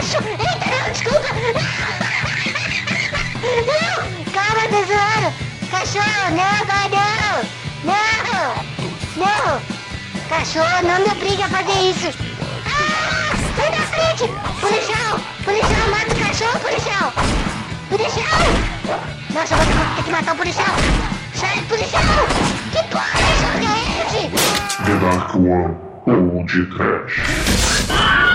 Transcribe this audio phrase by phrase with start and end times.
[0.00, 1.28] não, desculpa!
[3.66, 3.96] Não!
[4.32, 5.28] Calma, tesouro!
[5.70, 7.44] Cachorro, não, vai não!
[7.84, 8.64] Não!
[9.16, 9.60] Não!
[10.28, 12.08] Cachorro, não me obrigue a fazer isso!
[12.66, 13.36] Ah!
[13.56, 14.24] Sai da frente!
[14.60, 15.20] Policial!
[15.44, 17.12] Policial, mata o cachorro, policial!
[17.90, 18.40] Policial!
[19.34, 20.74] Nossa, eu vou ter que matar o policial!
[21.34, 22.26] Sai, policial!
[22.72, 24.22] Que porra de jogo é esse?
[24.84, 25.76] The Dark One
[26.06, 28.29] Old Trash.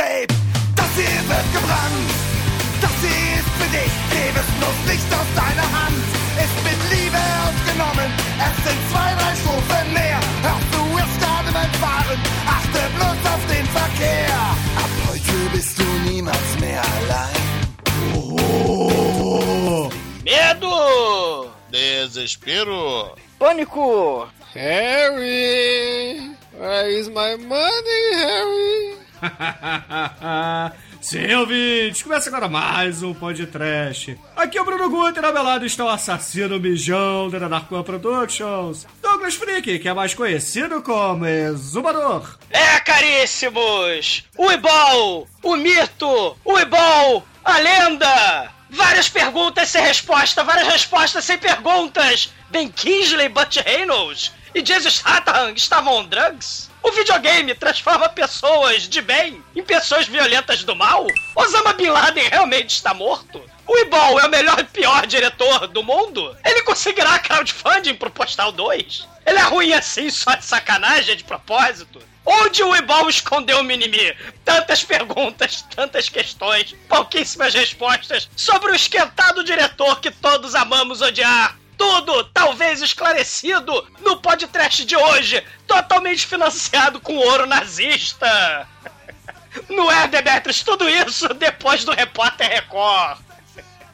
[0.00, 0.34] Mixtape,
[0.76, 2.10] das hier wird gebrannt.
[2.80, 6.04] Das hier ist für dich, Lebenslos nicht aus deiner Hand.
[6.40, 10.20] Ist mit Liebe aufgenommen, es sind zwei, drei Stufen mehr.
[10.42, 14.40] Hör zu, es gerade beim Fahren, achte bloß auf den Verkehr.
[14.76, 17.50] Ab heute bist du niemals mehr allein.
[20.24, 21.50] Medo!
[21.70, 23.14] Desespero!
[23.38, 24.26] Pânico!
[24.54, 26.20] Harry!
[26.58, 28.99] Where is my money, Harry?
[31.00, 34.18] Sim, ouvintes, começa agora mais um podcast.
[34.36, 38.86] Aqui é o Bruno Guter, ao meu lado está o assassino mijão da Narcoa Productions,
[39.02, 42.38] Douglas Freak, que é mais conhecido como Exumador.
[42.50, 44.24] É, caríssimos!
[44.36, 45.28] O Ibol!
[45.42, 46.36] O mito!
[46.44, 47.24] O Ibol!
[47.44, 48.50] A lenda!
[48.70, 52.32] Várias perguntas sem resposta, várias respostas sem perguntas!
[52.50, 56.70] Ben Kingsley, Butch Reynolds e Jesus Hatham estavam on drugs?
[56.82, 61.06] O videogame transforma pessoas de bem em pessoas violentas do mal?
[61.36, 63.42] Osama Bin Laden realmente está morto?
[63.66, 66.36] O Ibol é o melhor e pior diretor do mundo?
[66.44, 69.06] Ele conseguirá crowdfunding pro Postal 2?
[69.26, 72.02] Ele é ruim assim só de sacanagem, de propósito?
[72.24, 74.16] Onde o Ibol escondeu o Minimi?
[74.44, 81.59] Tantas perguntas, tantas questões, pouquíssimas respostas sobre o esquentado diretor que todos amamos odiar.
[81.80, 88.68] Tudo, talvez esclarecido, no podcast de hoje, totalmente financiado com ouro nazista.
[89.66, 93.18] Não é, Demetrius, tudo isso depois do Repórter Record.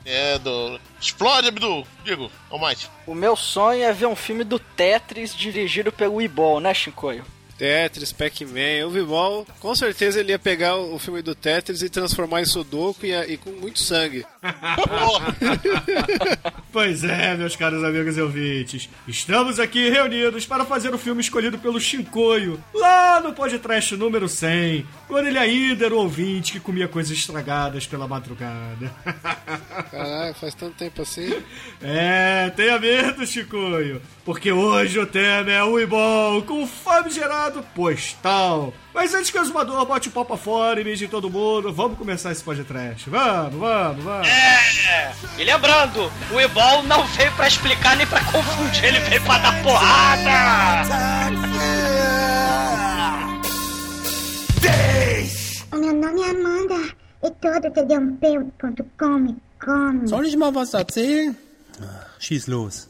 [0.04, 0.80] É, do.
[1.00, 1.86] Explode, Abdu!
[2.04, 2.90] Digo, Almighty.
[3.06, 7.24] O meu sonho é ver um filme do Tetris dirigido pelo Ibol, né, Shinkoio?
[7.56, 12.42] Tetris, Pac-Man, o Vibol, com certeza ele ia pegar o filme do Tetris e transformar
[12.42, 14.26] em Sudoku e, e com muito sangue.
[16.72, 21.56] Pois é, meus caros amigos e ouvintes, estamos aqui reunidos para fazer o filme escolhido
[21.58, 26.86] pelo Shinkoio, lá no podcast número 100, quando ele ainda era o ouvinte que comia
[26.86, 28.92] coisas estragadas pela madrugada.
[29.90, 31.42] Caralho, faz tanto tempo assim.
[31.80, 38.74] É, tenha medo, Chicoio, porque hoje o tema é o Ibol com o famigerado postal.
[38.96, 41.98] Mas antes que o exumador bote o pau pra fora e mije todo mundo, vamos
[41.98, 43.10] começar esse podcast.
[43.10, 44.26] Vamos, vamos, vamos.
[44.26, 45.12] É!
[45.36, 49.62] E lembrando, o Ibol não veio pra explicar nem pra confundir, ele veio pra dar
[49.62, 50.30] porrada!
[55.72, 60.08] O meu nome é Amanda e todo td1p.com me come.
[60.08, 61.36] Soll ich mal was erzählen?
[61.82, 62.88] Ah, Schieß los.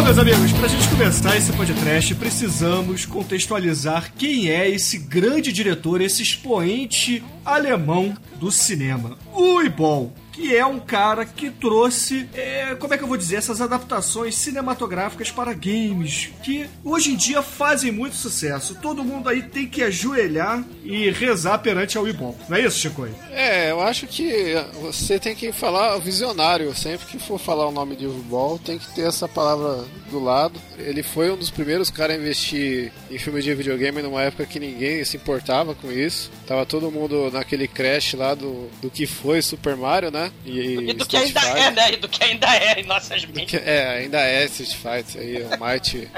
[0.00, 6.00] Bom, meus amigos, pra gente começar esse podcast, precisamos contextualizar quem é esse grande diretor,
[6.00, 9.18] esse expoente alemão do cinema.
[9.34, 13.36] O Ibol, que é um cara que trouxe, é, como é que eu vou dizer,
[13.36, 18.74] essas adaptações cinematográficas para games, que hoje em dia fazem muito sucesso.
[18.80, 22.34] Todo mundo aí tem que ajoelhar e rezar perante ao Ibol.
[22.48, 23.06] Não é isso, Chico?
[23.30, 26.74] É, eu acho que você tem que falar visionário.
[26.74, 30.58] Sempre que for falar o nome de Vibol, tem que ter essa palavra do lado.
[30.78, 34.58] Ele foi um dos primeiros caras a investir em filme de videogame numa época que
[34.58, 36.30] ninguém se importava com isso.
[36.46, 40.29] Tava todo mundo naquele crash lá do, do que foi Super Mario, né?
[40.44, 41.92] E do que ainda é, né?
[41.92, 43.60] E do que ainda é em nossas mentes.
[43.64, 45.42] É, ainda é Street Fighter aí.
[45.42, 46.08] O Might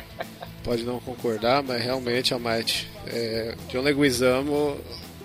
[0.62, 2.88] pode não concordar, mas realmente, o Might.
[3.06, 4.78] É, John Leguizamo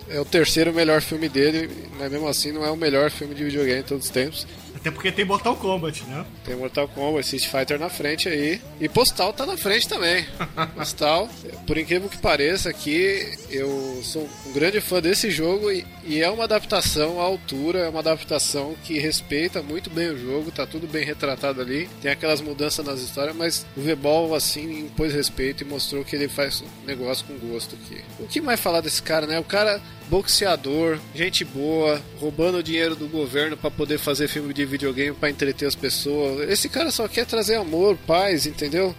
[0.10, 3.44] é o terceiro melhor filme dele, mas mesmo assim não é o melhor filme de
[3.44, 4.48] videogame de todos os tempos.
[4.76, 6.26] Até porque tem Mortal Kombat, né?
[6.46, 8.62] Tem Mortal Kombat, Street Fighter na frente aí.
[8.80, 10.26] E Postal tá na frente também.
[10.78, 11.28] Postal,
[11.66, 16.30] por incrível que pareça aqui, eu sou um grande fã desse jogo e, e, é
[16.30, 20.88] uma adaptação à altura, é uma adaptação que respeita muito bem o jogo, tá tudo
[20.88, 21.90] bem retratado ali.
[22.02, 26.28] Tem aquelas mudanças nas histórias, mas o V-Ball assim impôs respeito e mostrou que ele
[26.28, 28.02] faz negócio com gosto aqui.
[28.20, 29.40] O que mais falar desse cara, né?
[29.40, 35.16] O cara boxeador, gente boa, roubando dinheiro do governo para poder fazer filme de videogame
[35.16, 36.50] para entreter as pessoas.
[36.50, 38.96] Esse cara só quer trazer amor, paz, entendeu?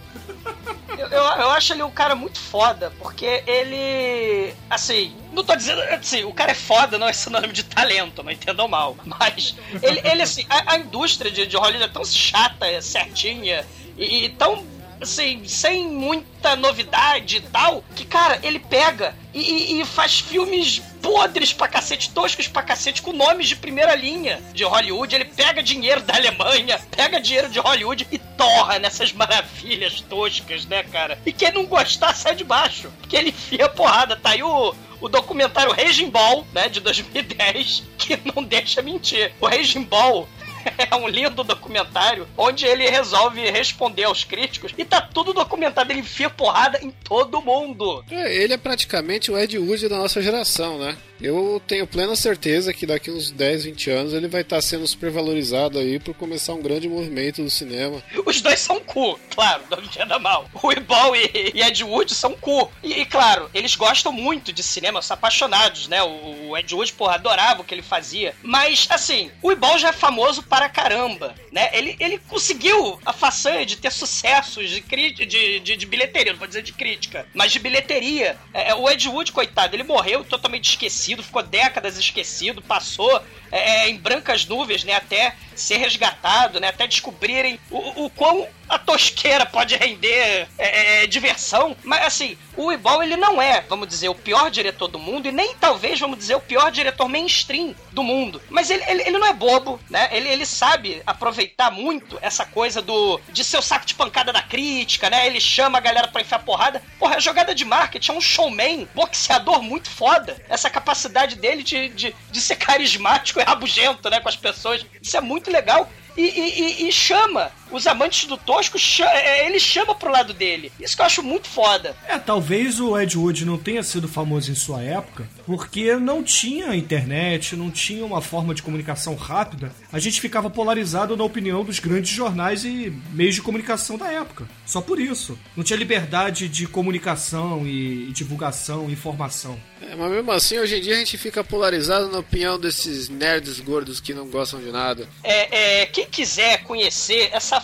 [1.11, 4.53] Eu, eu, acho ele um cara muito foda, porque ele.
[4.69, 5.81] Assim, não tô dizendo.
[5.81, 8.95] Assim, o cara é foda, não é sinônimo de talento, não entendam mal.
[9.03, 13.65] Mas ele, ele assim, a, a indústria de, de Hollywood é tão chata, é certinha
[13.97, 14.65] e, e tão
[15.01, 21.53] assim, sem muita novidade e tal, que, cara, ele pega e, e- faz filmes podres
[21.53, 25.15] pra cacete, toscos pra cacete, com nomes de primeira linha de Hollywood.
[25.15, 30.83] Ele pega dinheiro da Alemanha, pega dinheiro de Hollywood e torra nessas maravilhas toscas, né,
[30.83, 31.17] cara?
[31.25, 34.15] E quem não gostar sai de baixo, porque ele enfia porrada.
[34.17, 39.31] Tá aí o, o documentário Raging Ball, né, de 2010, que não deixa mentir.
[39.39, 40.27] O Raging Ball
[40.91, 45.91] é um lindo documentário onde ele resolve responder aos críticos e tá tudo documentado.
[45.91, 48.03] Ele enfia porrada em todo mundo.
[48.09, 50.97] É, ele é praticamente o Ed Wood da nossa geração, né?
[51.21, 55.77] Eu tenho plena certeza que daqui uns 10, 20 anos ele vai estar sendo supervalorizado
[55.77, 58.01] aí por começar um grande movimento do cinema.
[58.25, 60.49] Os dois são cu, claro, não entenda mal.
[60.61, 62.71] O Ibol e, e Ed Wood são cu.
[62.81, 66.01] E, e, claro, eles gostam muito de cinema, são apaixonados, né?
[66.01, 68.33] O, o Ed Wood, porra, adorava o que ele fazia.
[68.41, 71.69] Mas, assim, o Ibol já é famoso para caramba, né?
[71.73, 76.47] Ele, ele conseguiu a façanha de ter sucessos de, de, de, de bilheteria, não vou
[76.47, 78.37] dizer de crítica, mas de bilheteria.
[78.53, 83.21] É, o Ed Wood, coitado, ele morreu totalmente esquecido, ficou décadas esquecido, passou
[83.51, 84.93] é, em brancas nuvens, né?
[84.93, 86.69] Até ser resgatado, né?
[86.69, 91.75] Até descobrirem o, o quão a tosqueira pode render é, é, diversão.
[91.83, 95.31] Mas assim, o Ibol ele não é, vamos dizer, o pior diretor do mundo e
[95.31, 98.41] nem talvez, vamos dizer, o pior diretor mainstream do mundo.
[98.49, 100.07] Mas ele, ele, ele não é bobo, né?
[100.11, 104.41] Ele, ele sabe aproveitar muito essa coisa do de ser o saco de pancada da
[104.41, 105.25] crítica, né?
[105.25, 106.81] Ele chama a galera pra enfiar porrada.
[106.99, 110.37] Porra, a jogada de marketing é um showman, boxeador muito foda.
[110.47, 114.85] Essa capacidade dele de, de, de ser carismático e rabugento, né, com as pessoas.
[115.01, 115.89] Isso é muito legal.
[116.17, 120.71] E- e- e chama os amantes do Tosco, cha- é, ele chama pro lado dele.
[120.79, 121.95] Isso que eu acho muito foda.
[122.07, 126.75] É, talvez o Ed Wood não tenha sido famoso em sua época, porque não tinha
[126.75, 129.71] internet, não tinha uma forma de comunicação rápida.
[129.91, 134.47] A gente ficava polarizado na opinião dos grandes jornais e meios de comunicação da época.
[134.65, 135.37] Só por isso.
[135.55, 139.59] Não tinha liberdade de comunicação e divulgação e informação.
[139.81, 143.59] É, mas mesmo assim, hoje em dia a gente fica polarizado na opinião desses nerds
[143.59, 145.07] gordos que não gostam de nada.
[145.23, 147.58] É, é, quem quiser conhecer essa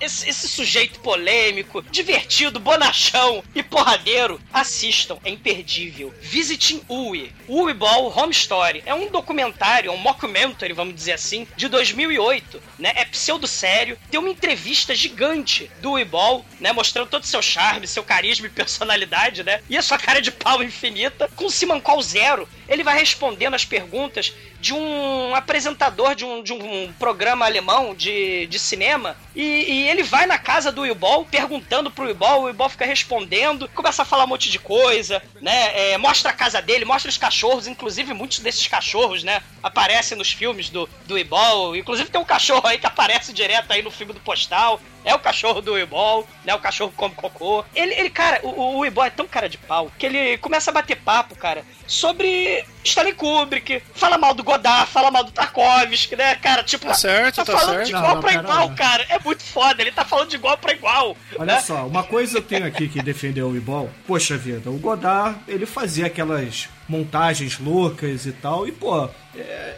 [0.00, 6.12] esse, esse sujeito polêmico, divertido, bonachão e porradeiro, assistam, é imperdível.
[6.20, 8.82] Visiting Uwe, Uwe Ball Home Story.
[8.86, 12.92] É um documentário, um mockumentary, vamos dizer assim, de 2008, né?
[12.94, 13.98] É pseudo-sério.
[14.10, 16.72] Tem uma entrevista gigante do Uwe Ball, né?
[16.72, 19.60] Mostrando todo o seu charme, seu carisma e personalidade, né?
[19.68, 22.48] E a sua cara de pau infinita, com Simancol Zero.
[22.68, 28.46] Ele vai respondendo as perguntas de um apresentador de um, de um programa alemão de,
[28.46, 32.68] de cinema e, e ele vai na casa do Wilbol perguntando pro Wilbol, o Wilbol
[32.68, 35.92] fica respondendo, começa a falar um monte de coisa, né?
[35.92, 39.42] É, mostra a casa dele, mostra os cachorros, inclusive muitos desses cachorros, né?
[39.62, 43.90] Aparecem nos filmes do, do inclusive tem um cachorro aí que aparece direto aí no
[43.90, 46.54] filme do Postal, é o cachorro do Wilbol, né?
[46.54, 47.64] O cachorro come cocô.
[47.74, 50.96] Ele, ele cara, o, o é tão cara de pau que ele começa a bater
[50.96, 56.62] papo, cara, sobre Stanley Kubrick, fala mal do Godard, fala mal do Tarkovsky, né, cara?
[56.62, 57.86] Tipo, Tá certo, tá falando certo.
[57.86, 58.74] de Não, igual não, pra pera igual, lá.
[58.74, 59.06] cara.
[59.08, 61.16] É muito foda, ele tá falando de igual pra igual.
[61.38, 61.60] Olha né?
[61.60, 63.90] só, uma coisa eu tenho aqui que defendeu o Ibol.
[64.06, 69.08] Poxa vida, o Godard, ele fazia aquelas montagens loucas e tal, e pô,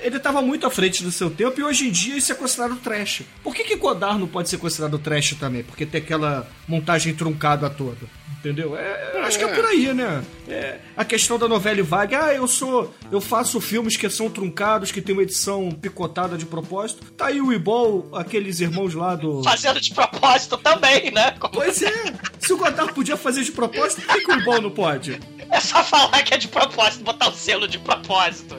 [0.02, 2.76] ele tava muito à frente do seu tempo e hoje em dia isso é considerado
[2.76, 3.22] trash.
[3.42, 5.62] Por que que Godard não pode ser considerado trash também?
[5.62, 7.98] Porque tem aquela montagem truncada toda.
[8.38, 8.74] Entendeu?
[8.74, 10.22] É, acho que é por aí, né?
[10.48, 12.94] É, a questão da novela vaga, ah, eu sou.
[13.12, 17.05] Eu faço filmes que são truncados, que tem uma edição picotada de propósito.
[17.12, 19.43] Tá aí o Ibol, aqueles irmãos lá do.
[19.44, 21.32] Fazendo de propósito também, né?
[21.38, 21.93] Como- Pois é,
[22.38, 25.20] se o Godard podia fazer de propósito, por que, que o Ibol não pode?
[25.50, 28.56] É só falar que é de propósito, botar o selo de propósito.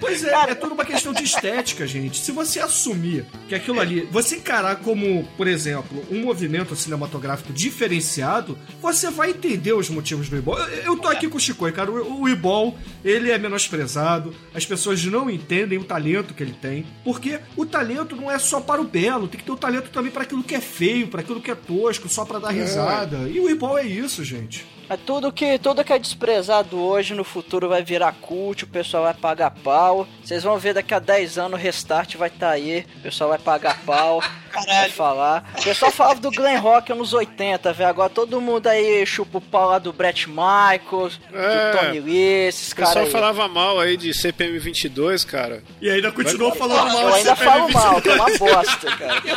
[0.00, 2.18] Pois é, é toda uma questão de estética, gente.
[2.18, 8.58] Se você assumir que aquilo ali, você encarar como, por exemplo, um movimento cinematográfico diferenciado,
[8.80, 10.58] você vai entender os motivos do Ibol.
[10.58, 11.90] Eu, eu tô aqui com o Chico, cara.
[11.90, 16.86] O, o Ibol, ele é menosprezado, as pessoas não entendem o talento que ele tem,
[17.04, 20.10] porque o talento não é só para o belo, tem que ter o talento também
[20.10, 23.28] para aquilo que é feio, para aquilo que é tosco, só para dar risada.
[23.28, 24.77] E o Ibol é isso, gente.
[24.88, 29.04] Mas tudo que, tudo que é desprezado hoje, no futuro vai virar cult, o pessoal
[29.04, 30.06] vai pagar pau.
[30.24, 33.38] Vocês vão ver daqui a 10 anos o restart vai estar aí, o pessoal vai
[33.38, 34.20] pagar pau,
[34.54, 34.92] vai Caralho.
[34.92, 35.50] falar.
[35.58, 37.90] O pessoal falava do Glen Rock nos 80, velho.
[37.90, 41.72] Agora todo mundo aí chupa o pau lá do Brett Michaels, É.
[41.72, 43.12] do Tony Lee, esses O pessoal caras aí.
[43.12, 45.62] falava mal aí de CPM 22, cara.
[45.82, 48.96] E ainda continuou falando mal Eu de ainda CPM falo mal, que é uma bosta,
[48.96, 49.22] cara.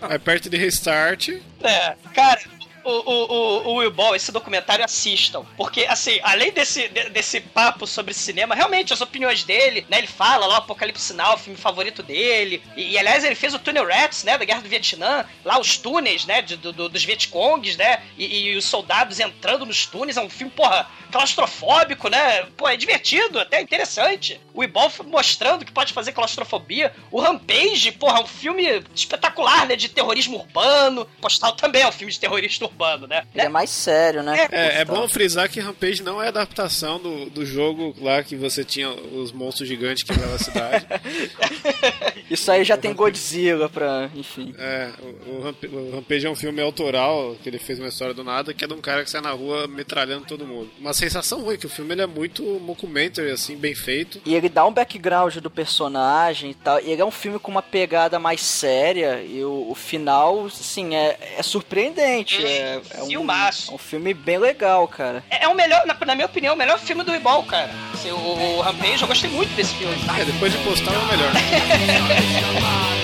[0.00, 1.28] Aí perto de Restart,
[1.62, 2.40] É, cara,
[2.88, 5.44] o, o, o, Will Ball, esse documentário, assistam.
[5.56, 9.98] Porque, assim, além desse, de- desse papo sobre cinema, realmente, as opiniões dele, né?
[9.98, 12.62] Ele fala lá, o Apocalipse Sinal, o filme favorito dele.
[12.76, 14.38] E, e, aliás, ele fez o Tunnel Rats, né?
[14.38, 15.24] Da Guerra do Vietnã.
[15.44, 16.42] Lá, os túneis, né?
[16.42, 18.02] de- do- do- dos Vietcongs, né?
[18.16, 20.16] E, e os soldados entrando nos túneis.
[20.16, 22.44] É um filme, porra, claustrofóbico, né?
[22.56, 24.40] Pô, é divertido, até interessante.
[24.54, 26.92] O Ibol mostrando que pode fazer claustrofobia.
[27.10, 29.76] O Rampage, porra, é um filme espetacular, né?
[29.76, 31.04] De terrorismo urbano.
[31.20, 33.24] Postal também é um filme de terrorista urbano, né?
[33.34, 34.48] Ele é mais sério, né?
[34.50, 38.64] É, é bom frisar que Rampage não é adaptação do, do jogo lá que você
[38.64, 40.86] tinha os monstros gigantes que a cidade.
[42.30, 44.10] Isso aí já tem Godzilla pra.
[44.14, 44.54] enfim.
[44.58, 44.90] É,
[45.26, 48.22] o, o Ramp- o Rampage é um filme autoral que ele fez uma história do
[48.22, 50.70] nada, que é de um cara que sai na rua metralhando todo mundo.
[50.78, 54.20] Uma sensação ruim, que o filme ele é muito mockumentary, assim, bem feito.
[54.26, 56.80] E ele dá um background do personagem e tal.
[56.80, 59.22] E ele é um filme com uma pegada mais séria.
[59.22, 62.44] E o, o final, assim, é, é surpreendente.
[62.44, 63.70] É, é um, Filmaço.
[63.70, 65.22] é um filme bem legal, cara.
[65.30, 67.70] É, é o melhor, na, na minha opinião, o melhor filme do Ibol, cara.
[67.94, 69.94] Assim, o, o Rampage, eu gostei muito desse filme.
[70.18, 71.32] É, depois de postar é o melhor.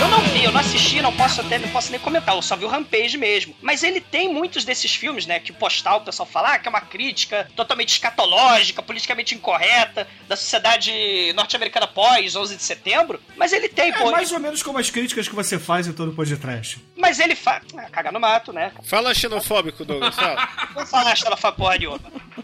[0.00, 2.56] Eu não vi, eu não assisti, não posso até não posso nem comentar, eu só
[2.56, 3.54] vi o Rampage mesmo.
[3.60, 5.38] Mas ele tem muitos desses filmes, né?
[5.38, 10.08] Que o postal, o pessoal fala ah, que é uma crítica totalmente escatológica, politicamente incorreta
[10.26, 10.90] da sociedade
[11.34, 13.20] norte-americana pós 11 de setembro.
[13.36, 14.10] Mas ele tem, É pô.
[14.10, 16.82] mais ou menos como as críticas que você faz em todo podcast.
[16.96, 17.62] Mas ele faz.
[17.76, 18.72] Ah, cagar no mato, né?
[18.82, 20.48] Fala xenofóbico, Douglas, fala.
[20.74, 22.00] Não fala ela porra nenhuma.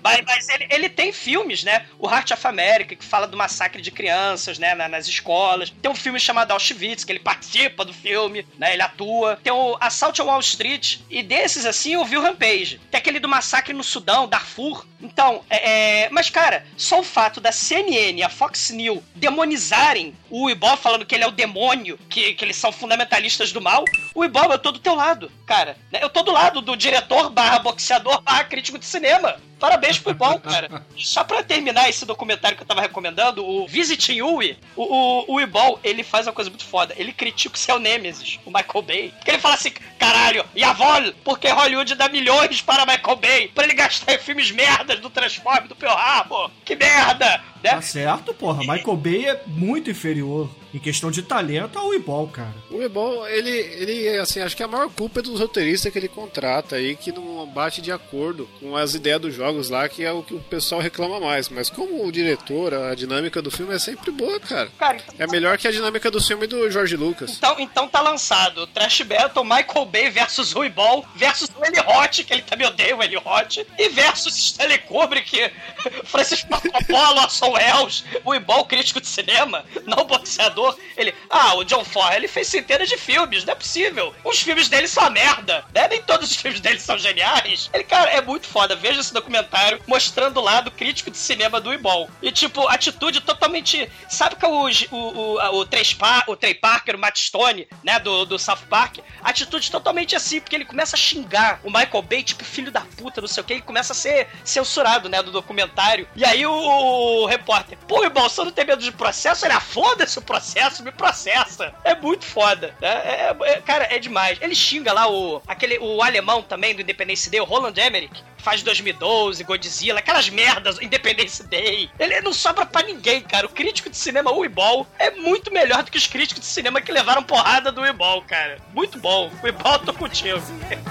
[0.07, 1.87] Mas, mas ele, ele tem filmes, né?
[1.99, 4.75] O Heart of America, que fala do massacre de crianças, né?
[4.75, 5.71] na- nas escolas.
[5.83, 8.73] Tem um filme chamado Auschwitz, que ele participa do filme, né?
[8.73, 9.39] Ele atua.
[9.43, 10.99] Tem o Assault on Wall Street.
[11.11, 12.81] E desses, assim, eu vi o Rampage.
[12.91, 14.87] Tem aquele do massacre no Sudão, Darfur.
[15.01, 16.05] Então, é...
[16.05, 20.77] é- Mas, cara, só o fato da CNN e a Fox News demonizarem o Ibó
[20.77, 23.85] falando que ele é o demônio, que, que eles são fundamentalistas do mal,
[24.17, 25.77] o Ibó, eu tô do teu lado, cara.
[25.93, 25.99] né?
[26.03, 29.37] Eu tô do lado do diretor barra boxeador barra crítico de cinema.
[29.59, 30.83] Parabéns pro Ibol, cara.
[30.97, 35.79] Só pra terminar esse documentário que eu tava recomendando, o Visiting Yui, o, o, o
[35.85, 36.95] ele faz uma coisa muito foda.
[36.97, 39.13] Ele critica o seu Nemesis, o Michael Bay.
[39.17, 43.49] Porque ele fala assim, caralho, e a vol, porque Hollywood dá milhões para Michael Bay,
[43.49, 46.51] pra ele gastar em filmes merdas do Transform, do Pearl Harbor.
[46.65, 47.43] Que merda!
[47.63, 47.71] Né?
[47.71, 48.61] Tá certo, porra.
[48.61, 52.55] Michael Bay é muito inferior em questão de talento ao Ibol, cara.
[52.71, 56.09] O Ebol, ele, ele, assim, acho que a maior culpa é dos roteiristas que ele
[56.09, 60.13] contrata aí, que não bate de acordo com as ideias dos jogos lá, que é
[60.13, 61.49] o que o pessoal reclama mais.
[61.49, 64.69] Mas como o diretor, a dinâmica do filme é sempre boa, cara.
[64.79, 67.37] Cara, então, É melhor que a dinâmica do filme do George Lucas.
[67.37, 71.79] então, então tá lançado o Trash Battle, Michael Bay versus o Ibol, versus o Eli
[71.81, 75.51] Hot, que ele também odeia o Eli Hot, e versus Stanley Kubrick,
[76.05, 80.66] Francis Ford Coppola, Orson Welles, o Ibol crítico de cinema, não boxeador.
[80.97, 84.15] Ele, ah, o John Ford, ele fez centenas de filmes, não é possível.
[84.25, 85.89] Os filmes dele são merda, né?
[85.89, 87.71] Nem todos os filmes dele são geniais.
[87.73, 88.77] Ele, cara, é muito foda.
[88.77, 92.09] Veja esse documentário mostrando o lado crítico de cinema do Ibol.
[92.23, 93.91] E, tipo, atitude totalmente.
[94.09, 95.85] Sabe que é o, o, o, o, Trey,
[96.27, 98.99] o Trey Parker, o Matt Stone, né, do, do South Park?
[99.23, 103.21] Atitude totalmente assim, porque ele começa a xingar o Michael Bay, tipo, filho da puta,
[103.21, 106.09] não sei o que, e começa a ser censurado, né, do documentário.
[106.15, 109.45] E aí o, o repórter, pô, irmão, você não tem medo de processo?
[109.45, 110.46] Ele, ah, foda-se o processo,
[110.83, 111.73] me processa.
[111.85, 112.89] É muito foda, né?
[112.89, 114.39] É, é- cara, é demais.
[114.41, 118.63] Ele xinga lá o, aquele, o alemão também do Independence Day, o Roland Emmerich, faz
[118.63, 121.91] 2012, Godzilla, aquelas merdas, Independence Day.
[121.99, 123.47] Ele não sobra pra ninguém, cara.
[123.47, 126.93] O crítico de cinema Uibol é muito melhor do que os críticos de cinema que
[126.93, 128.59] levaram porrada do Uibol, cara.
[128.73, 129.31] Muito bom.
[129.43, 130.41] Uibol, tô contigo.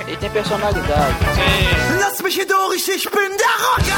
[0.06, 1.16] Ele tem personalidade.
[2.00, 3.94] Lass mich hier durch, ich bin der Rocker!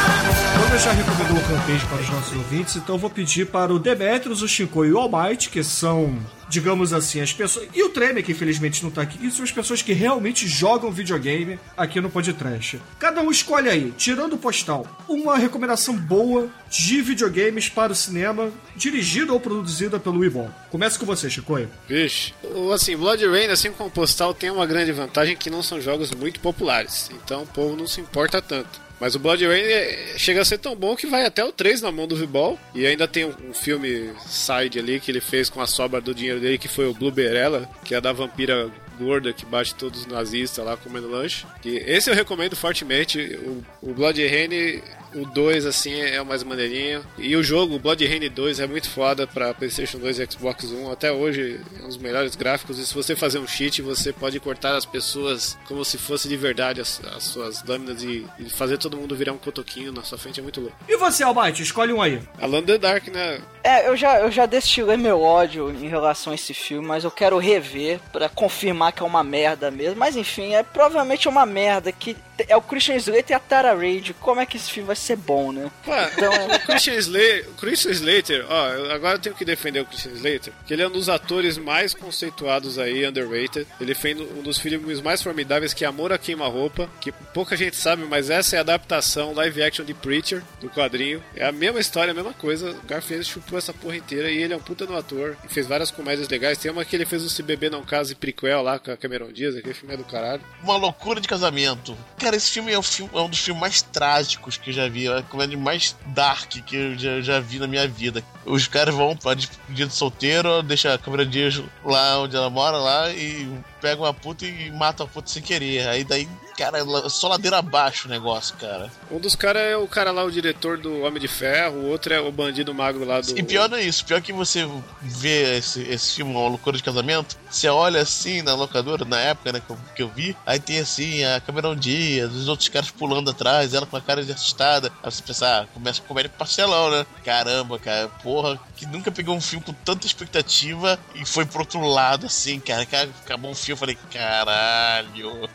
[0.61, 3.73] Como eu já recomendou o Rampage para os nossos ouvintes, então eu vou pedir para
[3.73, 6.17] o Demetrius, o Shinko e o All Might, que são,
[6.49, 7.67] digamos assim, as pessoas.
[7.73, 10.91] E o Treme, que infelizmente não tá aqui, que são as pessoas que realmente jogam
[10.91, 12.79] videogame aqui no Podcast.
[12.99, 18.51] Cada um escolhe aí, tirando o postal, uma recomendação boa de videogames para o cinema,
[18.75, 20.49] dirigida ou produzida pelo Ibon.
[20.69, 21.47] Começa com você, Chico.
[21.87, 22.33] Vixe.
[22.43, 26.11] O, assim, Blood Rain, assim como Postal, tem uma grande vantagem que não são jogos
[26.11, 27.09] muito populares.
[27.13, 28.86] Então o povo não se importa tanto.
[28.99, 31.81] Mas o Blood Rain é- chega a ser tão bom que vai até o 3
[31.81, 32.59] na mão do Vibol.
[32.73, 36.39] E ainda tem um, filme side ali que ele fez com a sobra do dinheiro
[36.39, 40.65] dele, que foi o Blueberella, que é da vampira gorda que bate todos os nazistas
[40.65, 41.45] lá comendo lanche.
[41.63, 43.19] E esse eu recomendo fortemente.
[43.19, 44.81] O, o Blood Rain
[45.21, 47.03] o 2, assim, é o mais maneirinho.
[47.17, 50.91] E o jogo, Blood Rain 2, é muito foda pra PlayStation 2 e Xbox One.
[50.91, 52.79] Até hoje é um dos melhores gráficos.
[52.79, 56.37] E se você fazer um cheat, você pode cortar as pessoas como se fosse de
[56.37, 60.17] verdade as, as suas lâminas e, e fazer todo mundo virar um cotoquinho na sua
[60.17, 60.39] frente.
[60.39, 60.75] É muito louco.
[60.87, 61.63] E você, Almighty?
[61.63, 62.21] Escolhe um aí.
[62.41, 63.41] In the Dark, né?
[63.63, 67.11] É, eu já, eu já destilei meu ódio em relação a esse filme, mas eu
[67.11, 69.97] quero rever pra confirmar que é uma merda mesmo.
[69.97, 72.15] Mas enfim, é provavelmente uma merda que
[72.47, 74.13] é o Christian Slater e a Tara Reid.
[74.15, 75.71] Como é que esse filme vai ser bom, né?
[75.87, 79.85] Ué, Então, o Christian Slater, o Christian Slater, ó, agora eu tenho que defender o
[79.85, 83.67] Christian Slater, que ele é um dos atores mais conceituados aí, underrated.
[83.79, 87.75] Ele fez um dos filmes mais formidáveis que é Amor a Queima-Roupa, que pouca gente
[87.75, 91.23] sabe, mas essa é a adaptação live action de Preacher, do quadrinho.
[91.35, 92.71] É a mesma história, a mesma coisa.
[92.71, 95.37] O Garfield chupou essa porra inteira e ele é um puta no ator.
[95.43, 96.57] E fez várias comédias legais.
[96.57, 98.97] Tem uma que ele fez o Se Beber Não Casa e prequel lá com a
[98.97, 100.41] Cameron Diaz, aquele filme é do caralho.
[100.63, 101.97] Uma loucura de casamento.
[102.27, 104.89] Cara, esse filme é, um filme- é um dos filmes mais trágicos que eu já
[104.89, 105.07] vi.
[105.07, 108.21] É a comédia mais dark que eu já, já vi na minha vida.
[108.45, 112.75] Os caras vão pra despedida de solteiro, deixa a câmera Dias lá onde ela mora
[112.75, 115.87] lá e pegam a puta e matam a puta sem querer.
[115.87, 118.91] Aí daí, cara, só ladeira abaixo o negócio, cara.
[119.11, 122.13] Um dos caras é o cara lá, o diretor do Homem de Ferro, o outro
[122.13, 123.37] é o bandido magro lá do.
[123.37, 124.67] E pior não é isso, pior que você
[125.01, 129.53] vê esse, esse filme, Uma Loucura de Casamento, você olha assim na locadora, na época
[129.53, 132.89] né, que, eu, que eu vi, aí tem assim a Cameron Diaz, os outros caras
[132.89, 134.91] pulando atrás, ela com a cara de assustada.
[135.03, 137.05] Aí você pensa, ah, começa com comédia parcelão, né?
[137.23, 141.81] Caramba, cara, porra, que nunca pegou um filme com tanta expectativa e foi pro outro
[141.81, 142.85] lado, assim, cara.
[142.85, 145.49] cara acabou um filme, eu falei, caralho.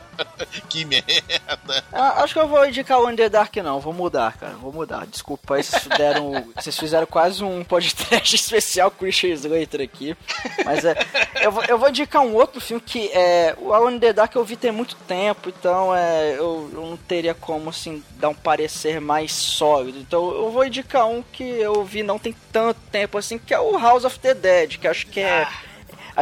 [0.69, 1.83] que merda.
[1.91, 5.05] Ah, acho que eu vou indicar o Under Dark não, vou mudar, cara, vou mudar.
[5.07, 10.15] Desculpa aí, vocês deram, vocês fizeram quase um podcast especial com o Christian Slater aqui.
[10.65, 10.95] Mas é,
[11.41, 14.35] eu vou, eu vou indicar um outro filme que é o Alone in the Dark
[14.35, 18.33] eu vi tem muito tempo, então é, eu, eu não teria como assim dar um
[18.33, 19.99] parecer mais sólido.
[19.99, 23.59] Então eu vou indicar um que eu vi não tem tanto tempo assim, que é
[23.59, 25.47] o House of the Dead, que acho que é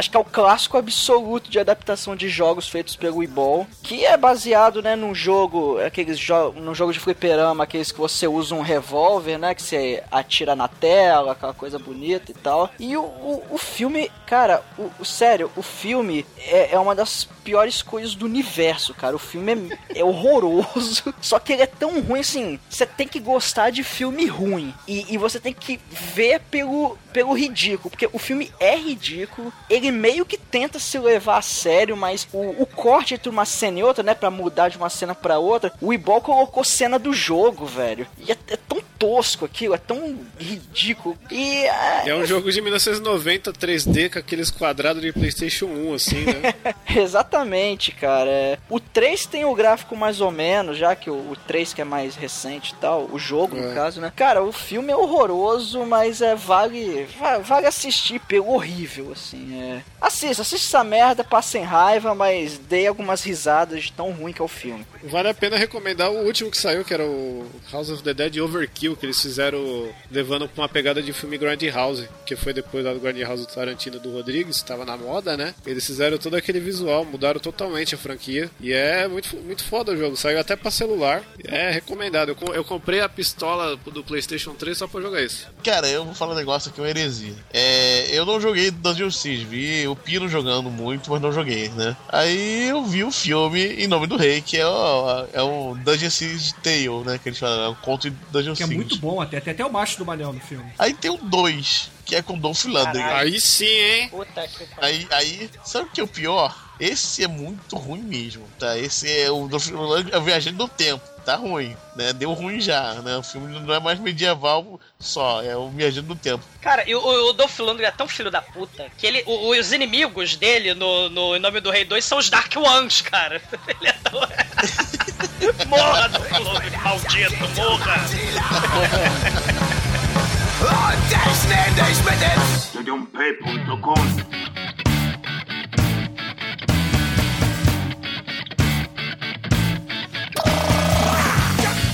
[0.00, 4.16] Acho que é o clássico absoluto de adaptação de jogos feitos pelo Ebol, que é
[4.16, 8.62] baseado, né, num jogo, aqueles jo num jogo de fliperama, aqueles que você usa um
[8.62, 12.70] revólver, né, que você atira na tela, aquela coisa bonita e tal.
[12.78, 17.24] E o, o, o filme, cara, o, o- sério, o filme é, é uma das
[17.44, 19.14] piores coisas do universo, cara.
[19.14, 23.20] O filme é, é horroroso, só que ele é tão ruim assim, você tem que
[23.20, 24.72] gostar de filme ruim.
[24.88, 29.52] E, e você tem que ver pelo, pelo ridículo, porque o filme é ridículo,
[29.90, 33.78] ele meio que tenta se levar a sério, mas o, o corte entre uma cena
[33.80, 37.12] e outra, né, pra mudar de uma cena pra outra, o Ibol colocou cena do
[37.12, 38.06] jogo, velho.
[38.18, 41.16] E é, é tão tosco aquilo, é tão ridículo.
[41.30, 46.24] E é, É um jogo de 1990 3D com aqueles quadrados de PlayStation 1, assim,
[46.24, 46.54] né?
[46.94, 48.30] Exatamente, cara.
[48.30, 51.80] É, O 3 tem o gráfico mais ou menos, já que o, o 3 que
[51.80, 53.74] é mais recente e tal, o jogo no É.
[53.74, 54.12] caso, né?
[54.14, 59.58] Cara, o filme é horroroso, mas é vale va- vale assistir pelo horrível, assim.
[59.60, 59.69] É.
[60.00, 64.44] Assista, assista essa merda, passem raiva, mas dê algumas risadas de tão ruim que é
[64.44, 64.86] o filme.
[65.04, 68.38] Vale a pena recomendar o último que saiu, que era o House of the Dead
[68.38, 72.92] Overkill, que eles fizeram levando pra uma pegada de filme Grindhouse, que foi depois lá
[72.92, 75.54] do Grindhouse do Tarantino do Rodrigues, tava na moda, né?
[75.66, 78.50] Eles fizeram todo aquele visual, mudaram totalmente a franquia.
[78.60, 81.22] E é muito, muito foda o jogo, saiu até pra celular.
[81.44, 82.36] É recomendado.
[82.40, 85.48] Eu, eu comprei a pistola do PlayStation 3 só pra jogar isso.
[85.62, 87.34] Cara, eu vou falar um negócio aqui, uma heresia.
[87.52, 91.94] É, eu não joguei Dungeon Siege, vi o Pino jogando muito, mas não joguei, né?
[92.08, 96.10] Aí eu vi o filme Em Nome do Rei, que é o, é o Dungeon
[96.10, 97.18] Siege Tale, né?
[97.18, 98.76] Que eles falam, é um conto de Dungeon Que é Siege.
[98.76, 99.38] muito bom até.
[99.40, 100.72] Tem até o macho do Manel no filme.
[100.78, 103.02] Aí tem o 2, que é com Dolph Lundgren.
[103.02, 104.08] Aí sim, hein?
[104.08, 106.70] Puta que Aí, aí, sabe o que é o pior?
[106.80, 108.78] Esse é muito ruim mesmo, tá?
[108.78, 111.04] Esse é o Dolph Lundgren, é o Viajante do Tempo.
[111.24, 112.12] Tá ruim, né?
[112.12, 113.16] Deu ruim já, né?
[113.16, 116.42] O filme não é mais medieval só, é o Viajante do Tempo.
[116.60, 119.72] Cara, e o, o Dolph Lundgren é tão filho da puta que ele, o- os
[119.72, 123.40] inimigos dele no, no Em Nome do Rei 2 são os Dark Ones, cara.
[123.68, 124.20] Ele é tão...
[125.68, 127.94] morra, Dolph Lundgren, maldito, morra!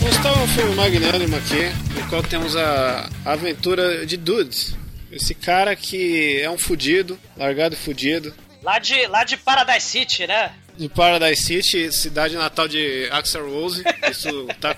[0.07, 4.77] Vamos estar um filme magnânimo aqui, no qual temos a aventura de Dudes.
[5.11, 10.25] Esse cara que é um fudido, largado e fudido, Lá de, lá de Paradise City,
[10.29, 10.53] né?
[10.77, 13.83] de Paradise City, cidade natal de Axel Rose.
[14.09, 14.77] Isso tá,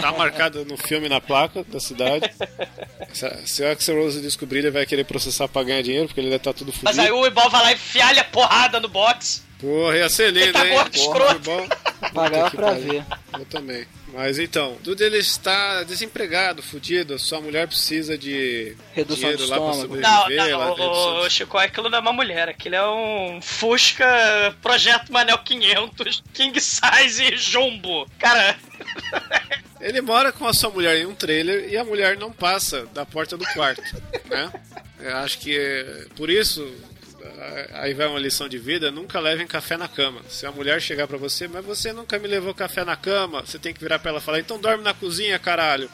[0.00, 2.30] tá marcado no filme na placa da cidade.
[3.44, 6.38] Se, o Axel Rose descobrir, ele vai querer processar pra ganhar dinheiro, porque ele deve
[6.38, 6.86] estar tudo fudido.
[6.86, 9.42] Mas aí o Ibol vai lá e enfialha a porrada no box.
[9.64, 10.78] Porra, ia ser lindo, tá hein?
[10.94, 11.68] Porra, bom.
[12.12, 12.84] Pagava que pra pariu.
[12.86, 13.04] ver.
[13.32, 13.86] Eu também.
[14.12, 19.56] Mas então, Dude ele está desempregado, fudido, sua mulher precisa de Redução dinheiro de lá
[19.56, 19.94] pra estômago.
[19.96, 20.38] sobreviver.
[20.38, 24.06] Não, ela- não, o, o Chico, aquilo não é uma mulher, aquilo é um Fusca
[24.62, 28.06] Projeto Manel 500 King Size Jumbo.
[28.18, 28.56] Cara,
[29.80, 33.04] Ele mora com a sua mulher em um trailer e a mulher não passa da
[33.04, 33.82] porta do quarto,
[34.30, 34.50] né?
[35.00, 36.64] Eu acho que é, por isso
[37.72, 40.20] aí vai uma lição de vida, nunca levem café na cama.
[40.28, 43.58] Se a mulher chegar pra você, mas você nunca me levou café na cama, você
[43.58, 45.90] tem que virar pra ela e falar, então dorme na cozinha, caralho.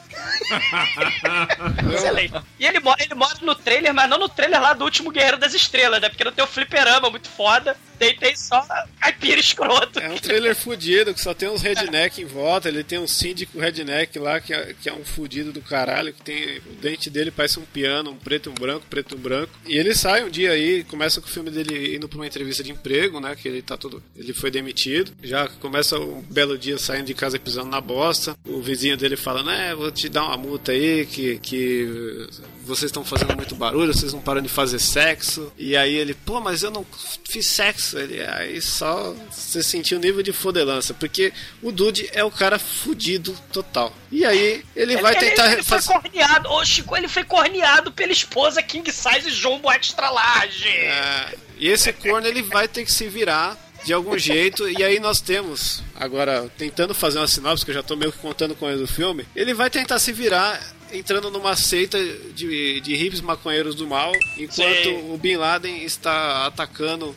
[1.95, 2.35] excelente.
[2.59, 5.55] E ele, ele mora no trailer, mas não no trailer lá do último Guerreiro das
[5.55, 6.09] Estrelas, né?
[6.09, 8.67] Porque não tem o fliperama muito foda, tem, tem só
[8.99, 9.99] caipira escroto.
[10.01, 12.69] É um trailer fudido, que só tem uns redneck em volta.
[12.69, 16.23] Ele tem um síndico redneck lá, que é, que é um fudido do caralho, que
[16.23, 16.59] tem.
[16.61, 19.53] O dente dele parece um piano, um preto um branco, preto um branco.
[19.67, 22.65] E ele sai um dia aí, começa com o filme dele indo pra uma entrevista
[22.65, 23.37] de emprego, né?
[23.37, 24.03] Que ele tá todo.
[24.17, 25.13] Ele foi demitido.
[25.23, 28.35] Já começa um belo dia saindo de casa pisando na bosta.
[28.47, 31.39] O vizinho dele fala, né, vou te dar uma multa aí, que.
[31.41, 32.29] que
[32.65, 35.53] vocês estão fazendo muito barulho, vocês não param de fazer sexo.
[35.59, 36.87] E aí ele, pô, mas eu não
[37.29, 37.99] fiz sexo.
[37.99, 42.59] Ele, aí só você sentiu o nível de fodelança, porque o Dude é o cara
[42.59, 43.93] fudido total.
[44.11, 45.93] E aí ele vai Ele- tentar Ele, foi fazer.
[45.93, 50.69] corneado, ô Chico, ele foi corneado pela esposa King Size Jumbo Extra Large.
[50.69, 54.69] É, e esse corno ele vai ter que se virar de algum jeito.
[54.69, 58.19] E aí nós temos, agora tentando fazer uma sinopse, que eu já tô meio que
[58.19, 60.61] contando com ele do filme, ele vai tentar se virar
[60.93, 61.99] entrando numa seita
[62.35, 65.13] de, de hippies maconheiros do mal, enquanto Sim.
[65.13, 67.15] o Bin Laden está atacando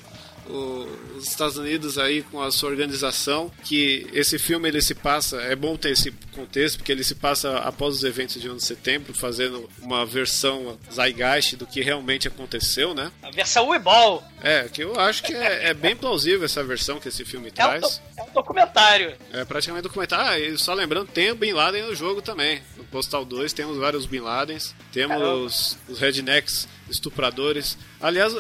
[0.50, 5.56] os Estados Unidos aí com a sua organização, que esse filme ele se passa, é
[5.56, 9.14] bom ter esse contexto, porque ele se passa após os eventos de 11 de setembro,
[9.14, 13.12] fazendo uma versão zeitgeist do que realmente aconteceu, né?
[13.22, 14.24] A versão Weeball.
[14.42, 17.52] É, que eu acho que é, é bem plausível essa versão que esse filme É
[17.52, 18.02] um, traz.
[18.18, 19.16] é um documentário.
[19.32, 20.26] É praticamente documentário.
[20.26, 22.62] Ah, e só lembrando, tem o Bin Laden no jogo também.
[22.78, 24.76] No Postal 2 temos vários Bin Ladens.
[24.92, 27.78] Temos os rednecks estupradores.
[28.02, 28.34] Aliás,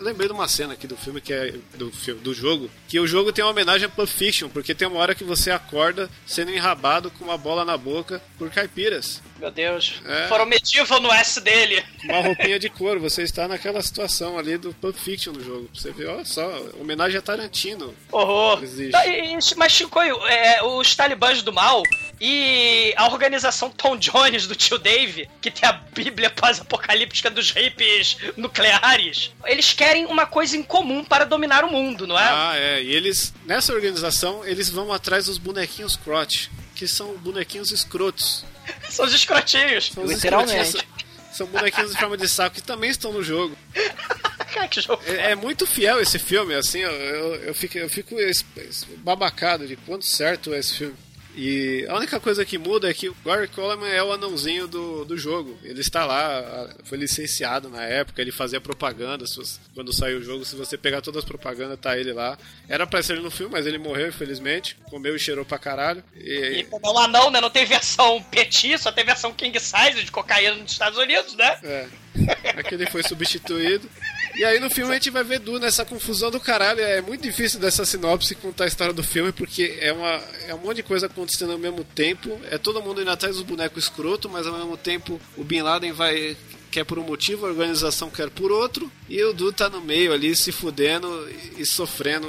[0.00, 3.06] lembrei de uma cena aqui do filme que é do, filme, do jogo, que o
[3.06, 6.50] jogo tem uma homenagem a Pulp Fiction, porque tem uma hora que você acorda sendo
[6.50, 9.22] enrabado com uma bola na boca por caipiras.
[9.38, 10.00] Meu Deus.
[10.04, 10.26] É.
[10.28, 11.84] Foram medieval no S dele.
[12.04, 15.70] Uma roupinha de couro, você está naquela situação ali do Pulp Fiction no jogo.
[15.72, 16.48] Você vê, olha só,
[16.80, 17.94] homenagem a Tarantino.
[18.10, 18.62] Horror.
[18.90, 21.82] Tá, e- mas, Chico, é, os talibãs do mal
[22.20, 28.16] e a organização Tom Jones do tio Dave, que tem a bíblia pós-apocalíptica dos hippies
[28.36, 32.22] nucleares, eles querem uma coisa em comum para dominar o mundo, não é?
[32.22, 32.82] Ah, é.
[32.82, 38.44] E eles, nessa organização, eles vão atrás dos bonequinhos crotch, que são bonequinhos escrotos.
[38.90, 39.90] São os escrotinhos.
[39.94, 40.60] São os Literalmente.
[40.60, 40.98] escrotinhos.
[41.32, 43.56] São bonequinhos em forma de saco que também estão no jogo.
[44.52, 45.02] Cara, que jogo.
[45.06, 48.84] É, é muito fiel esse filme, assim, eu, eu, eu fico, eu fico es- es-
[48.98, 50.94] babacado de quanto certo é esse filme.
[51.40, 55.04] E a única coisa que muda é que o Gary Coleman é o anãozinho do,
[55.04, 55.56] do jogo.
[55.62, 59.24] Ele está lá, foi licenciado na época, ele fazia propaganda.
[59.24, 62.36] você- quando saiu o jogo, se você pegar todas as propagandas, tá ele lá.
[62.68, 64.76] Era pra ser ele no filme, mas ele morreu, infelizmente.
[64.90, 66.02] Comeu e cheirou pra caralho.
[66.16, 67.40] E E, como é um anão, né?
[67.40, 71.56] Não tem versão petit, só tem versão king size de cocaína nos Estados Unidos, né?
[71.62, 71.86] É.
[72.56, 73.88] Aqui ele foi substituído.
[74.36, 76.80] E aí no filme a gente vai ver Du nessa confusão do caralho.
[76.80, 80.58] É muito difícil dessa sinopse contar a história do filme, porque é, uma, é um
[80.58, 82.40] monte de coisa acontecendo ao mesmo tempo.
[82.50, 85.92] É todo mundo indo atrás dos bonecos escroto, mas ao mesmo tempo o Bin Laden
[85.92, 86.36] vai.
[86.70, 90.12] Quer por um motivo, a organização quer por outro, e o Du tá no meio
[90.12, 91.26] ali se fudendo
[91.56, 92.28] e sofrendo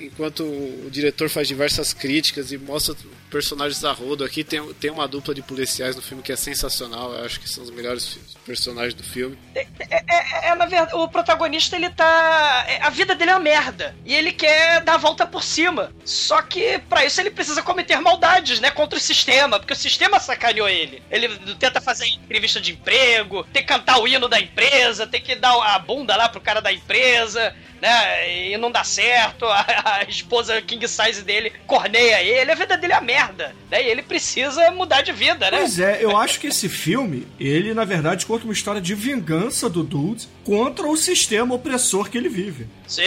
[0.00, 2.94] enquanto o diretor faz diversas críticas e mostra
[3.36, 4.24] personagens a rodo.
[4.24, 7.46] Aqui tem, tem uma dupla de policiais no filme que é sensacional, eu acho que
[7.46, 9.36] são os melhores personagens do filme.
[9.54, 12.64] É, é, é, na verdade, o protagonista, ele tá.
[12.66, 13.94] é, A vida dele é uma merda.
[14.06, 15.92] E ele quer dar a volta por cima.
[16.02, 18.70] Só que, pra isso, ele precisa cometer maldades, né?
[18.70, 19.58] Contra o sistema.
[19.58, 21.02] Porque o sistema sacaneou ele.
[21.10, 25.34] Ele tenta fazer entrevista de emprego, tem que cantar o hino da empresa, tem que
[25.34, 28.50] dar a bunda lá pro cara da empresa, né?
[28.50, 29.44] E não dá certo.
[29.56, 32.50] A, a esposa king size dele corneia ele.
[32.50, 33.54] A vida dele é uma merda.
[33.70, 33.84] Né?
[33.84, 35.58] E ele precisa mudar de vida, né?
[35.58, 39.68] Pois é, eu acho que esse filme, ele na verdade conta uma história de vingança
[39.68, 42.66] do Dude contra o sistema opressor que ele vive.
[42.86, 43.02] Sim,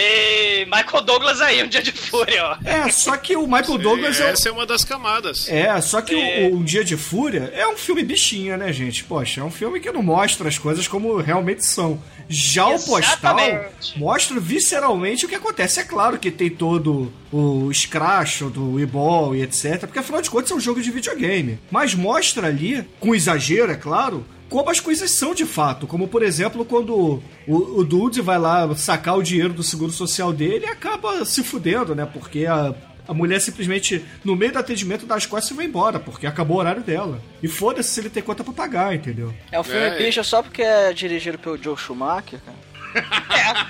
[0.66, 2.56] Michael Douglas aí, um dia de fúria, ó.
[2.64, 5.48] É, só que o Michael Douglas é, Essa é uma das camadas.
[5.48, 9.04] É, só que o, o Um Dia de Fúria é um filme bichinha, né, gente?
[9.04, 12.02] Poxa, é um filme que não mostra as coisas como realmente são.
[12.32, 13.36] Já o Postal
[13.96, 15.80] mostra visceralmente o que acontece.
[15.80, 20.52] É claro que tem todo o escracho do e-ball e etc, porque afinal de contas
[20.52, 21.58] é um jogo de videogame.
[21.72, 25.88] Mas mostra ali, com exagero, é claro, como as coisas são de fato.
[25.88, 30.32] Como, por exemplo, quando o, o Dude vai lá sacar o dinheiro do seguro social
[30.32, 32.04] dele e acaba se fudendo, né?
[32.04, 32.74] Porque a,
[33.10, 36.58] A mulher simplesmente, no meio do atendimento, dá as costas e vai embora, porque acabou
[36.58, 37.20] o horário dela.
[37.42, 39.34] E foda-se se ele tem conta pra pagar, entendeu?
[39.50, 42.38] É um filme É, bicha só porque é dirigido pelo Joe Schumacher,
[42.94, 43.66] cara.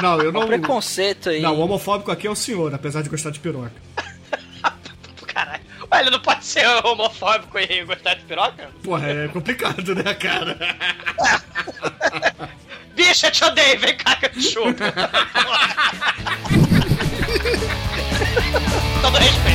[0.00, 0.46] Não, eu É um não.
[0.46, 1.40] preconceito aí.
[1.40, 3.72] Não, o homofóbico aqui é o senhor, apesar de gostar de piroca.
[5.26, 5.62] Caralho.
[5.92, 8.70] Ué, ele não pode ser homofóbico e gostar de piroca?
[8.84, 10.56] Porra, é complicado, né, cara?
[12.94, 14.70] Bicha, te odeio, vem cá que eu te chupo.
[19.02, 19.54] Todo respeito.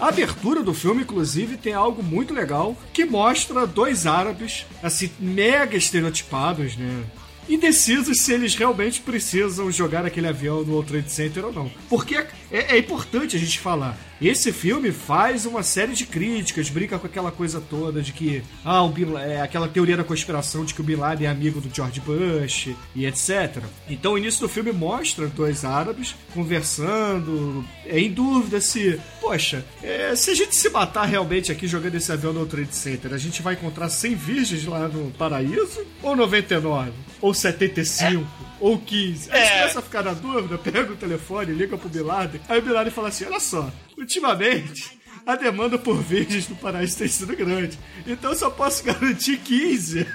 [0.00, 5.76] A abertura do filme, inclusive, tem algo muito legal que mostra dois árabes, assim, mega
[5.76, 7.04] estereotipados, né?
[7.48, 11.70] Indecisos se eles realmente precisam jogar aquele avião no World Trade Center ou não.
[11.88, 13.96] Porque é, é importante a gente falar.
[14.20, 18.82] Esse filme faz uma série de críticas, brinca com aquela coisa toda de que, ah,
[18.82, 21.72] o Bin, é, aquela teoria da conspiração de que o Bin Laden é amigo do
[21.72, 23.62] George Bush e etc.
[23.88, 30.16] Então o início do filme mostra dois árabes conversando, é, em dúvida se, poxa, é,
[30.16, 33.40] se a gente se matar realmente aqui jogando esse avião no Trade Center, a gente
[33.40, 35.86] vai encontrar 100 virgens lá no paraíso?
[36.02, 36.90] Ou 99?
[37.20, 38.47] Ou 75?
[38.60, 39.30] Ou 15?
[39.32, 39.44] Aí É.
[39.46, 42.62] você começa a ficar na dúvida, pega o telefone, liga pro Bin Laden, aí o
[42.62, 44.98] Bin Laden fala assim, olha só, ultimamente...
[45.26, 47.78] A demanda por virgens no paraíso tem sido grande.
[48.06, 50.06] Então eu só posso garantir 15.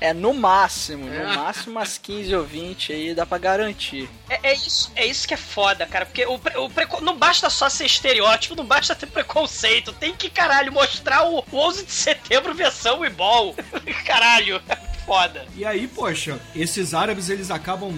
[0.00, 4.10] É no máximo, no máximo umas 15 ou 20 aí dá pra garantir.
[4.28, 6.04] É, é isso, é isso que é foda, cara.
[6.04, 9.92] Porque o, o preco- não basta só ser estereótipo, não basta ter preconceito.
[9.94, 13.54] Tem que, caralho, mostrar o, o 11 de setembro versão igual.
[14.04, 15.46] caralho, é foda.
[15.56, 17.92] E aí, poxa, esses árabes eles acabam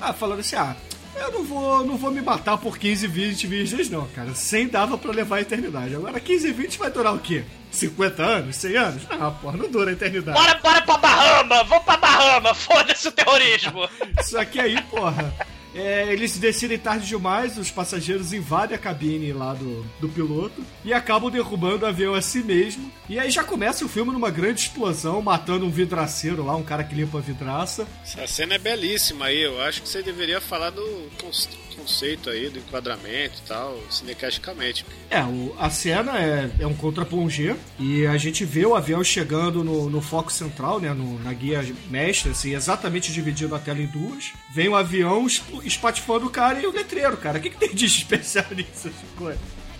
[0.00, 0.76] ah, falando assim: ah,
[1.16, 4.34] eu não vou, não vou me matar por 15, 20 virgens, não, cara.
[4.34, 5.94] 100 dava pra levar a eternidade.
[5.94, 7.44] Agora 15, 20 vai durar o quê?
[7.70, 8.56] 50 anos?
[8.56, 9.02] 100 anos?
[9.10, 10.38] Ah, porra, não dura a eternidade.
[10.38, 13.88] Bora, bora pra Bahama, vamos pra Bahama, foda-se o terrorismo.
[14.22, 15.34] Só que aí, porra.
[15.74, 20.92] É, eles decidem tarde demais, os passageiros invadem a cabine lá do, do piloto e
[20.92, 22.90] acabam derrubando o avião a si mesmo.
[23.08, 26.84] E aí já começa o filme numa grande explosão, matando um vidraceiro lá, um cara
[26.84, 27.86] que limpa a vidraça.
[28.02, 29.42] Essa cena é belíssima aí.
[29.42, 34.84] Eu acho que você deveria falar do conce- conceito aí, do enquadramento e tal, cinecasticamente.
[35.08, 39.64] É, o- a cena é, é um contra-plongé e a gente vê o avião chegando
[39.64, 43.86] no, no foco central, né, no- na guia mestra, assim, exatamente dividindo a tela em
[43.86, 44.32] duas.
[44.54, 45.26] Vem o avião
[45.60, 47.38] esp- espatifando o cara e o letreiro, cara.
[47.38, 48.90] O que, que tem de especial nisso?
[49.16, 49.38] coisa?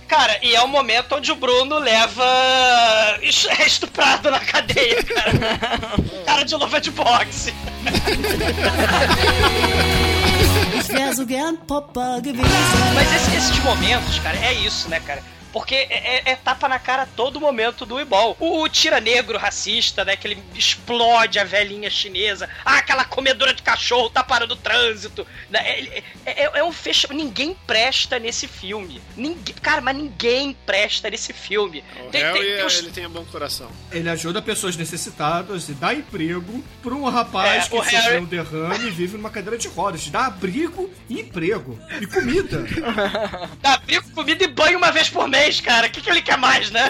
[0.08, 2.24] Cara, e é o momento onde o Bruno leva
[3.22, 3.28] é
[3.66, 5.32] estuprado na cadeia, cara.
[6.26, 7.54] cara de luva de boxe.
[12.22, 12.44] Gewesen.
[12.94, 15.22] Mas esse- esses momentos, cara, é isso, né, cara?
[15.52, 15.88] Porque é,
[16.28, 18.36] é- é tapa na cara a todo momento do Ibol.
[18.38, 20.16] O, o tira negro racista, né?
[20.16, 22.48] Que ele explode a velhinha chinesa.
[22.64, 25.26] Ah, aquela comedora de cachorro tá parando o trânsito.
[25.50, 27.08] né, ele- É, é- é um fecha.
[27.12, 29.00] Ninguém presta nesse filme.
[29.16, 31.82] Ninguém, cara, mas ninguém presta nesse filme.
[32.06, 33.70] O Tem- Harry, tem- tem os- ele tem um bom coração.
[33.90, 38.18] Ele ajuda pessoas necessitadas e dá emprego para um rapaz É, que o sofreu Harry-
[38.18, 40.08] um derrame e vive numa cadeira de rodas.
[40.08, 41.78] Dá abrigo e emprego.
[42.00, 42.64] E comida.
[43.60, 45.86] Dá abrigo, comida e banho uma vez por mês, cara.
[45.86, 46.88] O que, que ele quer mais, né?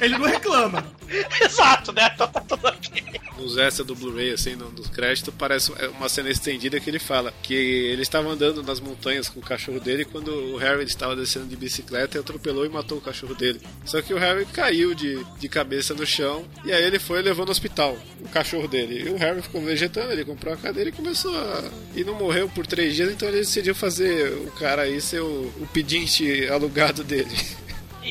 [0.00, 0.86] Ele não reclama.
[1.42, 2.10] Exato, né?
[2.14, 3.02] Então tá tudo ok.
[3.38, 7.32] Nos extras do Blu-ray, assim, no- nos créditos, parece uma cena estendida que ele fala
[7.42, 11.46] que ele estava andando nas montanhas com o cachorro dele quando o Harry estava descendo
[11.46, 13.60] de bicicleta e atropelou e matou o cachorro dele.
[13.84, 17.22] Só que o Harry caiu de, de cabeça no chão e aí ele foi e
[17.22, 19.04] levou no hospital o cachorro dele.
[19.06, 21.64] E o Harry ficou vegetando, ele comprou a cadeira e começou a.
[21.94, 25.52] E não morreu por três dias, então ele decidiu fazer o cara aí ser o,
[25.60, 27.30] o pedinte alugado dele.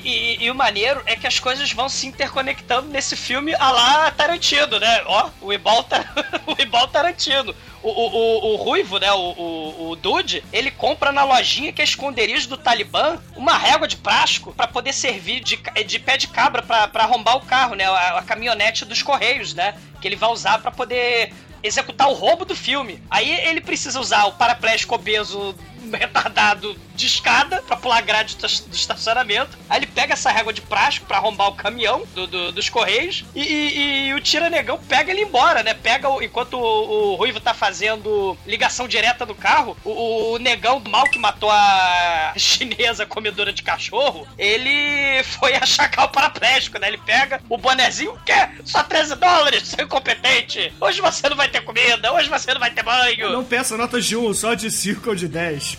[0.03, 4.11] E, e- o maneiro é que as coisas vão se interconectando nesse filme a lá
[4.11, 5.01] Tarantino, né?
[5.05, 5.87] Ó, o Ibal,
[6.47, 7.55] o Ibal Tarantino.
[7.83, 9.11] O, o, o, o Ruivo, né?
[9.13, 13.95] O, o, Dude, ele compra na lojinha que é esconderijo do Talibã uma régua de
[13.95, 17.85] plástico pra poder servir de, de pé de cabra pra arrombar o carro, né?
[17.85, 19.75] A, a caminhonete dos Correios, né?
[20.01, 21.33] Que ele vai usar pra poder
[21.63, 23.01] executar o roubo do filme.
[23.09, 25.55] Aí ele precisa usar o paraplégico obeso
[25.95, 29.57] retardado de escada pra pular grade do esta- do estacionamento.
[29.69, 33.23] Aí ele pega essa régua de plástico pra arrombar o caminhão do- do- dos correios
[33.35, 35.73] e, e- e o tira negão pega ele embora, né?
[35.73, 40.81] Pega o- enquanto o, o Ruivo tá fazendo ligação direta do carro, o, o negão
[40.87, 46.87] mal que matou a chinesa comedora de cachorro, ele foi achacar o paraplégico, né?
[46.87, 48.33] Ele pega o bonezinho, quê?
[48.65, 50.73] Só 13 dólares, seu incompetente!
[50.81, 53.31] Hoje você não vai ter comida, hoje você não vai ter banho!
[53.31, 55.76] Não peça notas de 1, só de 5 ou de 10.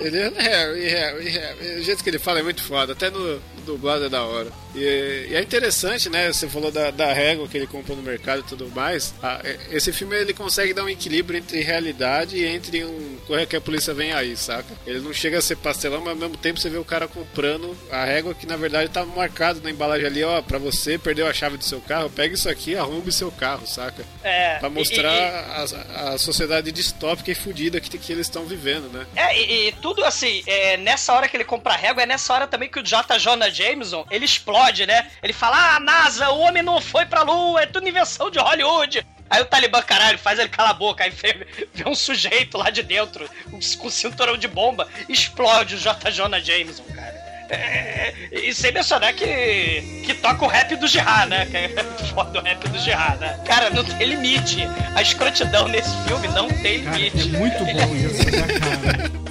[0.00, 1.80] Ele é Harry, Harry, Harry.
[1.80, 4.50] O jeito que ele fala é muito foda, até no, no dublado é da hora.
[4.74, 6.32] E, e é interessante, né?
[6.32, 9.14] Você falou da, da régua que ele comprou no mercado e tudo mais.
[9.22, 13.18] Ah, é- esse filme ele consegue dar um equilíbrio entre realidade e entre um.
[13.26, 14.66] Corre que a polícia vem aí, saca?
[14.86, 17.76] Ele não chega a ser pastelão, mas ao mesmo tempo você vê o cara comprando
[17.90, 21.32] a régua que na verdade tá marcado na embalagem ali, ó, pra você perdeu a
[21.32, 24.04] chave do seu carro, pega isso aqui, arrume seu carro, saca?
[24.22, 24.56] É.
[24.58, 28.90] Pra e- mostrar e- a, a sociedade distópica e fudida que, que eles estão vivendo,
[28.92, 29.06] né?
[29.16, 32.32] É, e, e tudo assim, é, nessa hora que ele compra a régua, é nessa
[32.32, 33.18] hora também que o J.
[33.18, 35.06] Jonah Jameson, ele explode, né?
[35.22, 39.06] Ele fala, ah, NASA, o homem não foi pra lua, é tudo invenção de Hollywood.
[39.30, 42.70] Aí o Talibã, caralho, faz ele calar a boca, aí vê, vê um sujeito lá
[42.70, 43.28] de dentro,
[43.78, 46.10] com cinturão de bomba, explode o J.
[46.10, 47.28] Jonah Jameson, cara.
[47.50, 51.46] É, e sem mencionar que, que toca o rap do Jihad, né?
[51.46, 51.68] Que é
[52.14, 53.40] foda o rap do Jihad, né?
[53.46, 54.68] Cara, não tem limite.
[54.94, 57.34] A escrotidão nesse filme não tem Cara, limite.
[57.34, 59.18] é muito bom isso, né, cara?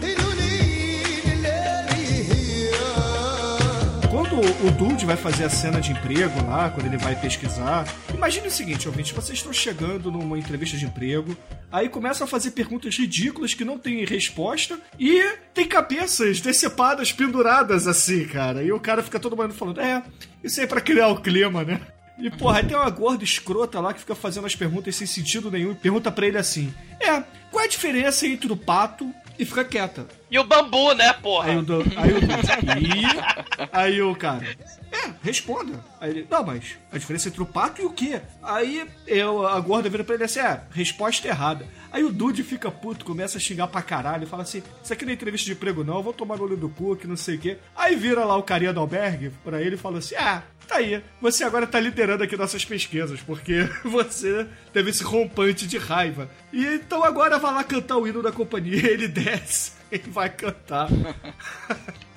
[4.41, 8.51] o Dude vai fazer a cena de emprego lá, quando ele vai pesquisar, imagine o
[8.51, 11.35] seguinte, ouvinte, vocês estão chegando numa entrevista de emprego,
[11.71, 15.23] aí começam a fazer perguntas ridículas que não têm resposta e
[15.53, 18.61] tem cabeças decepadas penduradas assim, cara.
[18.61, 20.03] E o cara fica todo mundo falando, é,
[20.43, 21.81] isso aí é pra criar o clima, né?
[22.19, 25.51] E, porra, aí tem uma gorda escrota lá que fica fazendo as perguntas sem sentido
[25.51, 27.21] nenhum e pergunta pra ele assim: É,
[27.51, 30.07] qual é a diferença entre o pato e fica quieta?
[30.29, 31.51] E o bambu, né, porra?
[31.51, 34.45] Aí o, do, aí o aí o cara,
[34.91, 35.83] é, responda.
[36.01, 38.21] Aí ele, não, mas a diferença entre o pato e o quê?
[38.43, 41.65] Aí eu, a gorda vira pra ele assim, é, resposta errada.
[41.91, 45.11] Aí o Dude fica puto, começa a xingar pra caralho, fala assim, isso aqui não
[45.11, 47.35] é entrevista de emprego não, eu vou tomar no olho do cu, que não sei
[47.35, 47.57] o quê.
[47.73, 51.01] Aí vira lá o carinha do albergue pra ele e fala assim, ah, tá aí,
[51.21, 56.29] você agora tá liderando aqui nossas pesquisas, porque você teve esse rompante de raiva.
[56.51, 60.87] E então agora vai lá cantar o hino da companhia, ele desce e vai cantar.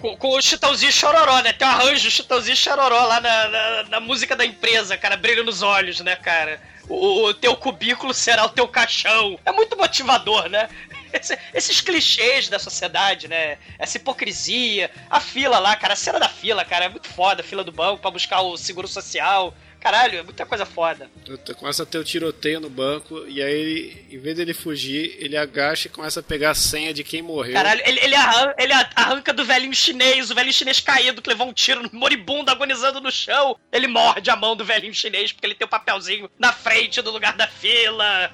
[0.01, 1.53] Com, com o Chitãozinho Chororó, né?
[1.53, 5.63] Tem um arranjo Chitãozinho Chororó lá na, na, na música da empresa, cara, brilho nos
[5.63, 6.61] olhos, né, cara?
[6.89, 9.39] O, o teu cubículo será o teu caixão.
[9.45, 10.69] É muito motivador, né?
[11.13, 13.59] Esse- esses clichês da sociedade, né?
[13.79, 14.91] Essa hipocrisia.
[15.11, 17.43] A fila lá, cara, a cena da fila, cara, é muito foda.
[17.43, 19.53] A fila do banco pra buscar o seguro social.
[19.81, 21.11] Caralho, é muita coisa foda.
[21.57, 25.89] Começa a ter o tiroteio no banco e aí, em vez dele fugir, ele agacha
[25.89, 27.55] e começa a pegar a senha de quem morreu.
[27.55, 31.49] Caralho, ele, ele, arranca, ele arranca do velhinho chinês, o velhinho chinês caído, que levou
[31.49, 33.59] um tiro moribundo, agonizando no chão.
[33.73, 37.11] Ele morde a mão do velhinho chinês porque ele tem o papelzinho na frente do
[37.11, 38.31] lugar da fila.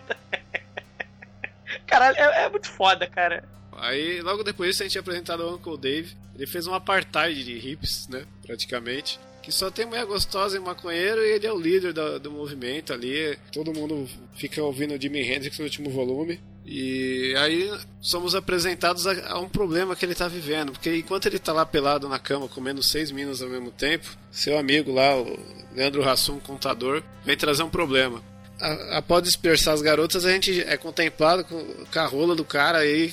[1.87, 3.49] Caralho, é, é muito foda, cara.
[3.79, 6.17] Aí, logo depois disso, a gente é apresentado ao Uncle Dave.
[6.35, 8.27] Ele fez um apartheid de hips, né?
[8.45, 9.21] Praticamente.
[9.47, 12.93] Que só tem mulher gostosa e maconheiro e ele é o líder do, do movimento
[12.93, 13.39] ali.
[13.53, 16.41] Todo mundo fica ouvindo Jimi Hendrix no último volume.
[16.65, 20.73] E aí somos apresentados a, a um problema que ele tá vivendo.
[20.73, 24.59] Porque enquanto ele tá lá pelado na cama, comendo seis minas ao mesmo tempo, seu
[24.59, 25.39] amigo lá, o
[25.77, 28.21] Leandro Hassum, contador, vem trazer um problema.
[28.61, 32.79] A- após dispersar as garotas, a gente é contemplado com, com a rola do cara
[32.79, 33.13] aí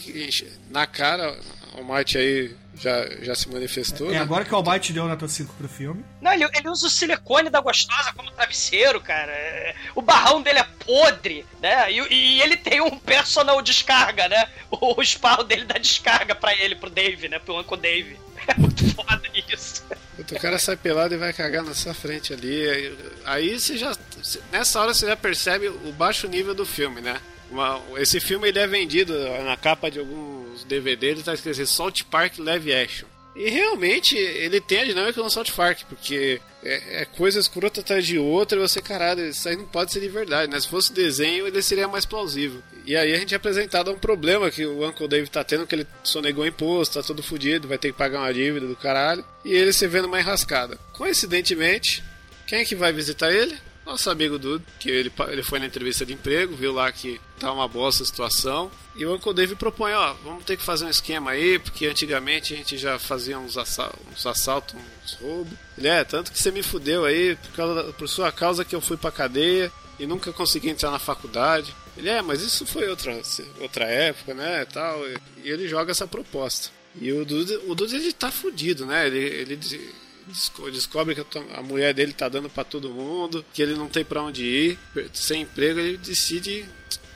[0.71, 1.37] na cara.
[1.77, 4.09] O Marte aí já, já se manifestou.
[4.09, 4.19] É né?
[4.19, 6.03] agora que o Almighty deu nota 5 pro filme.
[6.21, 9.31] Não, ele, ele usa o silicone da gostosa como travesseiro, cara.
[9.31, 11.91] É, O barrão dele é podre, né?
[11.91, 14.47] E, e ele tem um personal descarga, né?
[14.71, 17.39] O, o esparro dele dá descarga pra ele, pro Dave, né?
[17.39, 18.19] Pro Uncle Dave.
[18.45, 19.85] É muito foda isso.
[20.19, 22.69] O cara sai pelado e vai cagar na sua frente ali.
[22.69, 23.95] Aí, aí você já.
[24.51, 27.21] Nessa hora você já percebe o baixo nível do filme, né?
[27.53, 29.13] Uma- esse filme ele é vendido
[29.45, 33.07] na capa de alguns DVD, ele tá escrito assim, Salt Park Live Action.
[33.35, 38.05] E realmente ele tem a dinâmica do Salt Park, porque é, é coisa escrota atrás
[38.05, 40.59] de outra, e você, caralho, isso aí não pode ser de verdade, né?
[40.59, 42.61] Se fosse desenho, ele seria mais plausível.
[42.85, 45.65] E aí a gente é apresentado a um problema que o Uncle Dave tá tendo,
[45.65, 49.25] que ele sonegou imposto, tá todo fudido, vai ter que pagar uma dívida do caralho,
[49.43, 50.77] e ele se vendo uma enrascada.
[50.93, 52.03] Coincidentemente,
[52.45, 53.57] quem é que vai visitar ele?
[53.85, 57.51] Nosso amigo Dude, que ele, ele foi na entrevista de emprego, viu lá que tá
[57.51, 58.71] uma bosta a situação.
[58.95, 62.53] E o Uncle Dave propõe, ó, vamos ter que fazer um esquema aí, porque antigamente
[62.53, 65.53] a gente já fazia uns, assa uns assaltos, uns roubos.
[65.77, 68.73] Ele é, tanto que você me fudeu aí, por, causa da- por sua causa que
[68.75, 69.69] eu fui pra cadeia
[69.99, 71.75] e nunca consegui entrar na faculdade.
[71.97, 73.19] Ele é, mas isso foi outra,
[73.59, 75.05] outra época, né, tal.
[75.07, 76.69] E, ele joga essa proposta.
[76.99, 79.07] E o Dude, o Dude ele tá fudido, né?
[79.07, 79.55] Ele, ele
[80.71, 84.21] descobre que a mulher dele tá dando pra todo mundo, que ele não tem pra
[84.21, 84.79] onde ir,
[85.13, 86.65] sem emprego, ele decide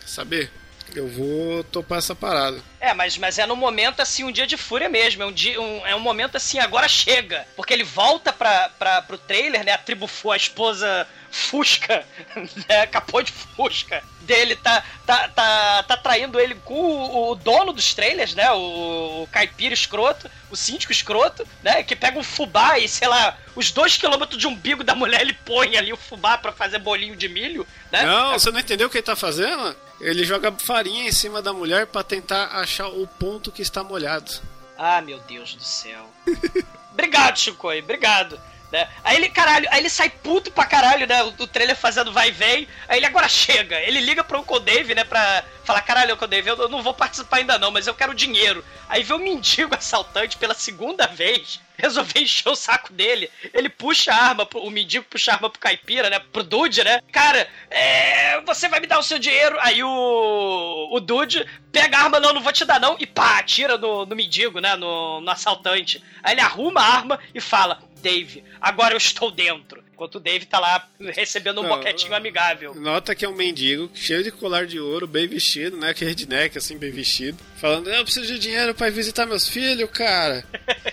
[0.05, 0.51] saber.
[0.95, 2.61] Eu vou topar essa parada.
[2.79, 5.21] É, mas, mas é num momento assim, um dia de fúria mesmo.
[5.21, 7.45] É um, dia, um- é um momento assim, agora chega.
[7.57, 9.73] Porque ele volta pra, pra, pro trailer, né?
[9.73, 12.05] A tribo a esposa Fusca,
[12.67, 12.87] né?
[12.87, 17.93] Capô de Fusca dele tá, tá, tá, tá traindo ele com o, o dono dos
[17.93, 18.51] trailers, né?
[18.51, 21.81] O, o caipira escroto, o síndico escroto, né?
[21.81, 25.33] Que pega um fubá e, sei lá, os dois quilômetros de umbigo da mulher ele
[25.33, 28.05] põe ali o fubá pra fazer bolinho de milho, né?
[28.05, 29.75] Não, você não entendeu o que ele tá fazendo?
[29.99, 34.31] Ele joga farinha em cima da mulher pra tentar achar o ponto que está molhado.
[34.77, 36.07] Ah, meu Deus do céu.
[36.93, 38.39] obrigado, Chicoio, obrigado.
[38.71, 38.87] Né?
[39.01, 41.23] Aí ele, caralho, aí ele sai puto pra caralho, né?
[41.23, 42.67] O, trailer fazendo vai e vem.
[42.89, 43.79] Aí ele agora chega.
[43.79, 45.05] Ele liga pro Uncle Dave, né?
[45.05, 48.63] Pra falar: caralho, Uncle Dave, eu, não vou participar ainda não, mas eu quero dinheiro.
[48.89, 51.61] Aí vê o mendigo assaltante pela segunda vez.
[51.77, 53.29] Resolveu encher o saco dele.
[53.53, 56.19] Ele puxa a arma, o mendigo puxa a arma pro caipira, né?
[56.19, 57.01] Pro Dude, né?
[57.11, 59.57] Cara, é, você vai me dar o seu dinheiro.
[59.61, 62.97] Aí o, o Dude pega a arma, não, não vou te dar não.
[62.99, 64.75] E pá, atira no, no mendigo, né?
[64.75, 66.03] No, no assaltante.
[66.23, 69.83] Aí ele arruma a arma e fala: Dave, agora eu estou dentro.
[69.93, 72.75] Enquanto o Dave tá lá recebendo um Não, boquetinho amigável.
[72.75, 75.93] Nota que é um mendigo, cheio de colar de ouro, bem vestido, né?
[75.93, 77.37] Que redneck, assim, bem vestido.
[77.57, 80.45] Falando, eu preciso de dinheiro ir visitar meus filhos, cara.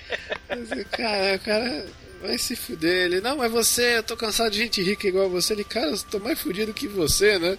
[0.91, 1.87] cara, o cara
[2.23, 3.07] vai se fuder.
[3.07, 5.53] Ele, não, mas você, eu tô cansado de gente rica igual você.
[5.53, 7.59] Ele, cara, eu tô mais fudido que você, né?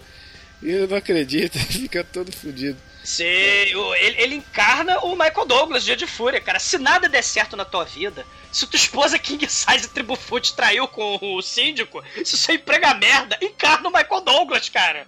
[0.64, 2.78] E eu não acredito, fica todo fudido.
[3.06, 6.60] Sim, ele, ele encarna o Michael Douglas, Dia de Fúria, cara.
[6.60, 11.20] Se nada der certo na tua vida, se tua esposa King Size Tribufoot traiu com
[11.22, 15.08] o síndico, se seu emprego é merda, encarna o Michael Douglas, cara.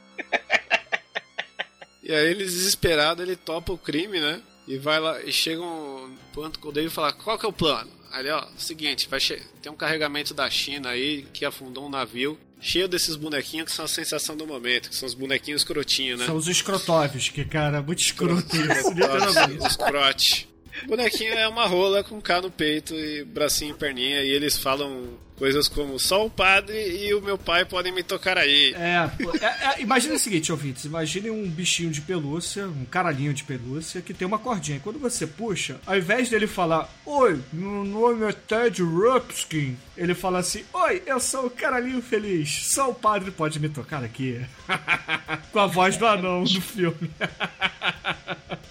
[2.03, 4.41] E aí ele desesperado, ele topa o crime, né?
[4.67, 7.49] E vai lá, e chega um ponto com o Dave e fala, qual que é
[7.49, 7.91] o plano?
[8.13, 12.39] Ele, ó, seguinte, vai che- tem um carregamento da China aí que afundou um navio
[12.59, 16.25] cheio desses bonequinhos que são a sensação do momento, que são os bonequinhos escrotinhos, né?
[16.25, 19.65] São os escrotóvios, que, cara, muito escroto isso, literalmente.
[19.65, 20.49] Os crote.
[20.53, 24.57] O bonequinho é uma rola com K no peito e bracinho e perninha, e eles
[24.57, 28.73] falam coisas como só o padre e o meu pai podem me tocar aí.
[28.73, 29.09] É,
[29.41, 30.85] é, é, imagina o seguinte, ouvintes.
[30.85, 34.79] Imagine um bichinho de pelúcia, um caralhinho de pelúcia, que tem uma cordinha.
[34.83, 40.39] Quando você puxa, ao invés dele falar, Oi, meu nome é Ted Rupskin, ele fala
[40.39, 44.41] assim, Oi, eu sou o caralhinho feliz, só o padre pode me tocar aqui.
[45.53, 47.11] Com a voz do anão do filme.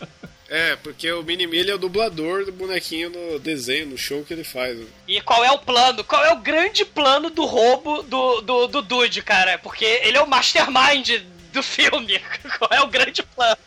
[0.48, 4.44] É, porque o Minimilha é o dublador do bonequinho no desenho, no show que ele
[4.44, 4.78] faz.
[5.08, 6.04] E qual é o plano?
[6.04, 9.58] Qual é o grande plano do roubo do, do, do Dude, cara?
[9.58, 11.20] Porque ele é o mastermind
[11.52, 12.20] do filme.
[12.58, 13.58] Qual é o grande plano?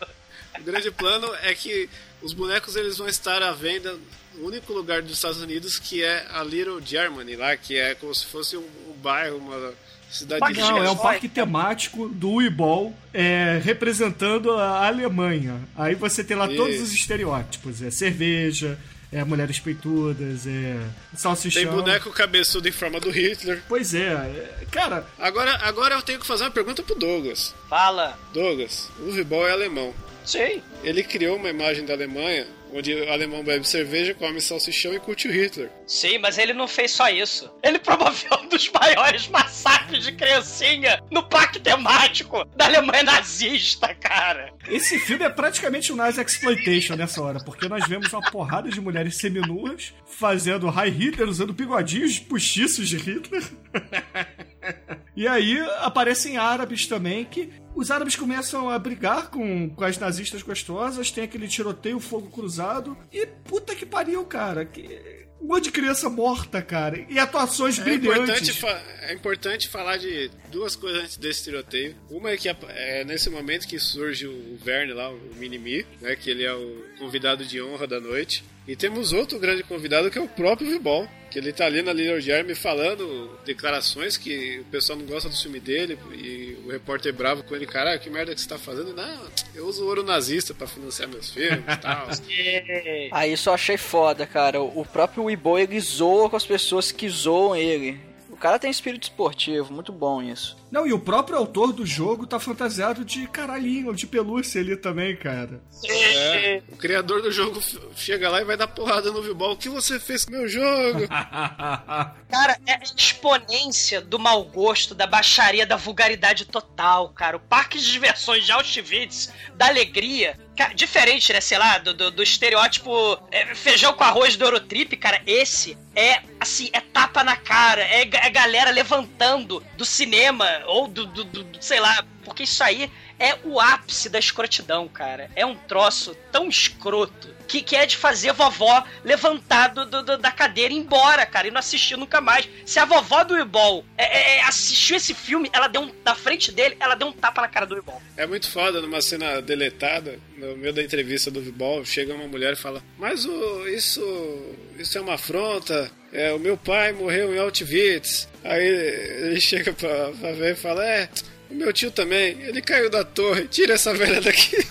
[0.58, 1.90] O grande plano é que
[2.22, 3.98] os bonecos eles vão estar à venda
[4.36, 8.14] no único lugar dos Estados Unidos que é a Little Germany lá, que é como
[8.14, 9.74] se fosse um, um bairro, uma
[10.10, 15.60] cidade Não, é um parque temático do Uibol é, representando a Alemanha.
[15.76, 18.78] Aí você tem lá todos os estereótipos: é cerveja,
[19.12, 20.78] é mulheres peitudas, é
[21.16, 21.64] salsichão.
[21.64, 23.62] Tem boneco cabeçudo em forma do Hitler.
[23.68, 25.06] Pois é, cara.
[25.18, 27.56] Agora, agora eu tenho que fazer uma pergunta pro Douglas.
[27.70, 28.18] Fala.
[28.34, 29.94] Douglas, o Uwe é alemão.
[30.26, 30.62] Sim.
[30.84, 35.28] Ele criou uma imagem da Alemanha onde o alemão bebe cerveja, come salsichão e curte
[35.28, 35.70] o Hitler.
[35.86, 37.52] Sim, mas ele não fez só isso.
[37.64, 44.54] Ele promoveu um dos maiores massacres de criancinha no parque temático da Alemanha nazista, cara.
[44.68, 48.82] Esse filme é praticamente um Nazi Exploitation nessa hora, porque nós vemos uma porrada de
[48.82, 53.44] mulheres seminuas fazendo high Hitler, usando bigodinhos postiços de Hitler.
[55.16, 60.42] E aí aparecem árabes também que os árabes começam a brigar com, com as nazistas
[60.42, 62.98] gostosas, tem aquele tiroteio, fogo cruzado.
[63.12, 64.64] E puta que pariu, cara.
[64.66, 65.28] Que...
[65.42, 67.06] Um monte de criança morta, cara.
[67.10, 68.50] E atuações É brilhantes.
[68.58, 71.96] importante, é importante falar de duas coisas antes desse tiroteio.
[72.10, 76.30] Uma é que é nesse momento que surge o Verne lá, o Minimi, né, que
[76.30, 78.44] ele é o convidado de honra da noite.
[78.68, 81.94] E temos outro grande convidado que é o próprio Vibol, que ele tá ali na
[81.94, 87.14] Little Jeremy falando declarações que o pessoal não gosta do filme dele e o repórter
[87.14, 88.94] bravo com ele, cara, que merda que você tá fazendo?
[88.94, 92.08] Não, eu uso ouro nazista pra financiar meus filmes e tal.
[93.12, 94.60] Aí isso eu achei foda, cara.
[94.62, 98.00] O o próprio Weibo, ele zoa com as pessoas que zoam ele.
[98.30, 100.56] O cara tem espírito esportivo, muito bom isso.
[100.72, 105.16] Não, e o próprio autor do jogo tá fantasiado de caralhinho, de pelúcia ali também,
[105.16, 105.62] cara.
[105.88, 107.60] É, o criador do jogo
[107.96, 109.54] chega lá e vai dar porrada no Vibol.
[109.54, 111.08] O que você fez com o meu jogo?
[112.30, 117.38] Cara, é a exponência do mau gosto, da baixaria, da vulgaridade total, cara.
[117.38, 120.38] O parque de diversões de Auschwitz, da alegria.
[120.56, 124.96] Cara, diferente, né, sei lá, do, do, do estereótipo é, feijão com arroz do Eurotrip,
[124.98, 125.22] cara.
[125.26, 127.82] Esse é, assim, é tapa na cara.
[127.82, 132.04] É, é galera levantando do cinema ou do, do, do- sei lá.
[132.24, 135.30] Porque isso aí é o ápice da escrotidão, cara.
[135.36, 140.32] É um troço tão escroto que, que é de fazer vovó levantar do, do- da
[140.32, 142.48] cadeira e ir embora, cara, e não assistir nunca mais.
[142.66, 146.14] Se a vovó do Ibol é, é, é, assistiu esse filme, ela deu um, na
[146.16, 148.02] frente dele, ela deu um tapa na cara do Ibol.
[148.16, 152.54] É muito foda numa cena deletada, no meio da entrevista do Vibol, chega uma mulher
[152.54, 155.92] e fala: Mas o, isso, isso é uma afronta.
[156.14, 158.28] É, o meu pai morreu em Auschwitz.
[158.44, 161.10] Aí ele chega pra, pra ver e fala: É,
[161.50, 162.42] meu tio também.
[162.42, 163.48] Ele caiu da torre.
[163.48, 164.58] Tira essa velha daqui.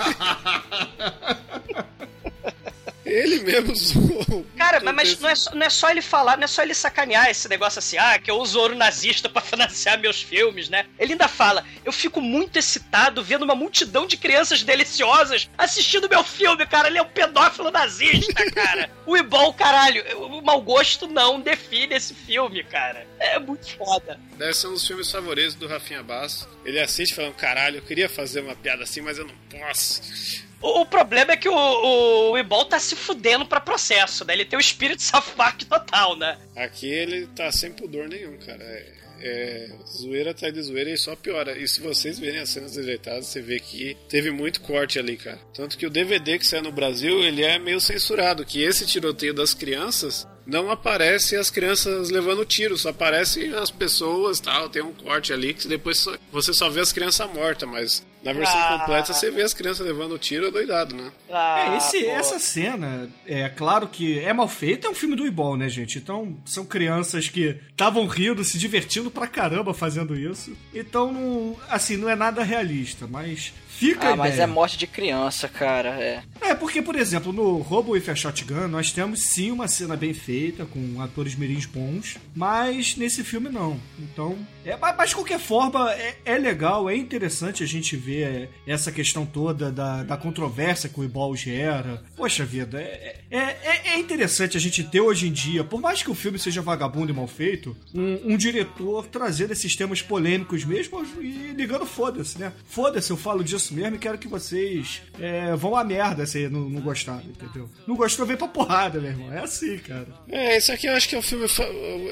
[3.09, 4.47] ele mesmo zoou.
[4.57, 6.75] Cara, mas, mas não, é só, não é só ele falar, não é só ele
[6.75, 10.87] sacanear esse negócio assim, ah, que eu uso ouro nazista pra financiar meus filmes, né?
[10.99, 16.23] Ele ainda fala, eu fico muito excitado vendo uma multidão de crianças deliciosas assistindo meu
[16.23, 16.89] filme, cara.
[16.89, 18.91] Ele é um pedófilo nazista, cara.
[19.07, 23.07] o Ibol, caralho, o mau gosto não define esse filme, cara.
[23.29, 24.19] É muito foda.
[24.37, 26.49] Deve ser um dos filmes favoritos do Rafinha Basso.
[26.65, 30.47] Ele assiste falando: Caralho, eu queria fazer uma piada assim, mas eu não posso.
[30.61, 34.33] O, o problema é que o, o, o Ibol tá se fudendo pra processo, né?
[34.35, 36.39] Ele tem o espírito South Park total, né?
[36.57, 38.63] Aqui ele tá sem pudor nenhum, cara.
[38.63, 41.59] É, é zoeira atrás de zoeira e só piora.
[41.59, 45.39] E se vocês verem as cenas ajeitadas, você vê que teve muito corte ali, cara.
[45.55, 48.45] Tanto que o DVD que saiu no Brasil, ele é meio censurado.
[48.45, 54.41] Que esse tiroteio das crianças não aparece as crianças levando tiro, só aparecem as pessoas
[54.41, 54.69] tal.
[54.71, 58.33] Tem um corte ali que depois só- você só vê as crianças mortas, mas na
[58.33, 58.79] versão Ah.
[58.81, 61.13] completa você vê as crianças levando tiro doidado, né?
[61.31, 62.11] Ah, É, esse- pô.
[62.11, 65.99] essa cena, é claro que é mal feita, é um filme do Ibol, né, gente?
[65.99, 70.57] Então, são crianças que estavam rindo, se divertindo pra caramba fazendo isso.
[70.75, 74.45] Então, não, assim, não é nada realista, mas fica Ah, mas ideia.
[74.45, 75.91] é morte de criança, cara.
[76.01, 76.23] É.
[76.41, 80.13] É, porque, por exemplo, no Robo with a Shotgun, nós temos sim uma cena bem
[80.15, 83.79] feita, com atores mirins bons, mas nesse filme não.
[83.99, 88.91] Então, é, mas de qualquer forma, é, é legal, é interessante a gente ver essa
[88.91, 92.03] questão toda da, da controvérsia que o Ibol gera.
[92.17, 96.03] Poxa vida, é, é, é- é interessante a gente ter hoje em dia, por mais
[96.03, 100.65] que o filme seja vagabundo e mal feito, um, um diretor trazendo esses temas polêmicos
[100.65, 102.53] mesmo e ligando foda-se, né?
[102.69, 106.61] Foda-se, eu falo disso mesmo e quero que vocês é, vão a merda se não,
[106.69, 107.69] não gostaram, entendeu?
[107.87, 109.33] Não gostou, vem pra porrada, meu irmão.
[109.33, 110.07] É assim, cara.
[110.29, 111.47] É, esse aqui eu acho que é o filme.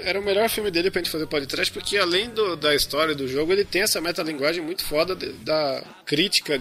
[0.03, 3.27] Era o melhor filme dele pra gente fazer podcast, porque além do- da história do
[3.29, 6.59] jogo, ele tem essa metalinguagem muito foda de- da crítica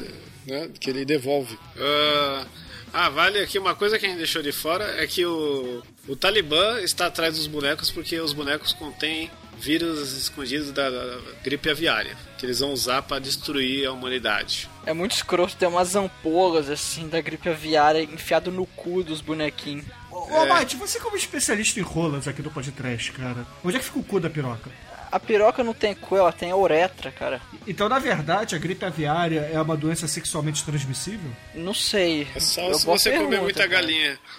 [0.48, 1.58] né, que ele devolve.
[1.78, 2.46] Ah,
[2.94, 6.16] ah, vale aqui uma coisa que a gente deixou de fora: é que o, o
[6.16, 9.30] Talibã está atrás dos bonecos porque os bonecos contêm
[9.60, 14.70] vírus escondidos da, da gripe aviária, que eles vão usar pra destruir a humanidade.
[14.86, 19.86] É muito escroto ter umas ampolas, assim, da gripe aviária enfiado no cu dos bonequinhos.
[20.12, 23.86] Ô, ô Mate, você como especialista em rolas aqui do podcast, cara, onde é que
[23.86, 24.70] fica o cu da piroca?
[25.16, 27.40] A piroca não tem cu, ela tem a uretra, cara.
[27.66, 31.32] Então, na verdade, a gripe aviária é uma doença sexualmente transmissível?
[31.54, 32.28] Não sei.
[32.36, 33.70] É só Eu se boa você comer muita cara.
[33.70, 34.20] galinha.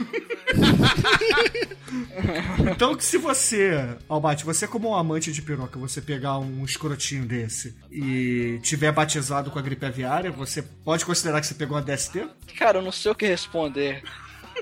[2.70, 7.24] Então, que se você, Albate, você como um amante de piroca, você pegar um escrotinho
[7.24, 11.82] desse e tiver batizado com a gripe aviária, você pode considerar que você pegou uma
[11.82, 12.28] DST?
[12.58, 14.02] Cara, eu não sei o que responder.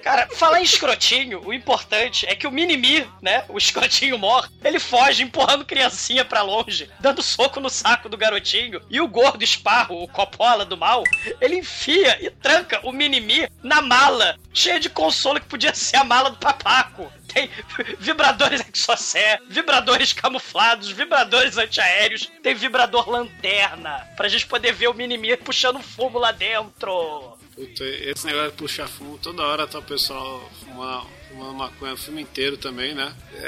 [0.02, 4.78] Cara, falar em escrotinho, o importante é que o Minimi, né, o escrotinho morto, ele
[4.78, 10.02] foge empurrando criancinha pra longe, dando soco no saco do garotinho, e o gordo esparro,
[10.02, 11.02] o Coppola do mal,
[11.40, 16.04] ele enfia e tranca o Minimi na mala, cheia de consolo que podia ser a
[16.04, 17.10] mala do papaco.
[17.32, 17.50] Tem
[17.98, 25.36] vibradores exocé, vibradores camuflados, vibradores antiaéreos, tem vibrador lanterna, pra gente poder ver o Minimi
[25.36, 27.36] puxando fumo lá dentro.
[27.54, 31.96] Puta, esse negócio de puxar fumo, toda hora tá o pessoal fumando, fumando maconha o
[31.96, 33.14] filme inteiro também, né?
[33.36, 33.46] É,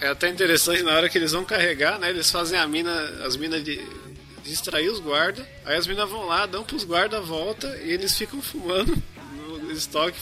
[0.00, 2.10] é- é até interessante na hora que eles vão carregar, né?
[2.10, 2.92] Eles fazem a mina,
[3.24, 3.80] as minas de
[4.42, 8.16] distrair os guardas, aí as minas vão lá, dão pros guardas a volta e eles
[8.18, 9.00] ficam fumando
[9.46, 10.18] no estoque.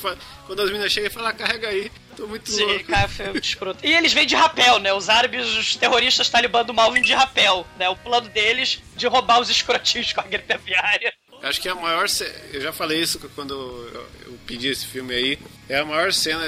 [0.46, 2.84] Quando as minas chegam e falam, ah, carrega aí, tô muito Sim, louco.
[2.84, 3.86] cara, foi escroto.
[3.86, 4.92] E eles vêm de rapel, né?
[4.92, 7.88] Os árabes, os terroristas talibã do mal vêm de rapel, né?
[7.88, 11.14] O plano deles de roubar os escrotinhos com a gripe aviária.
[11.42, 12.06] Acho que é a maior.
[12.52, 13.54] Eu já falei isso quando
[14.24, 15.38] eu pedi esse filme aí.
[15.68, 16.42] É a maior cena.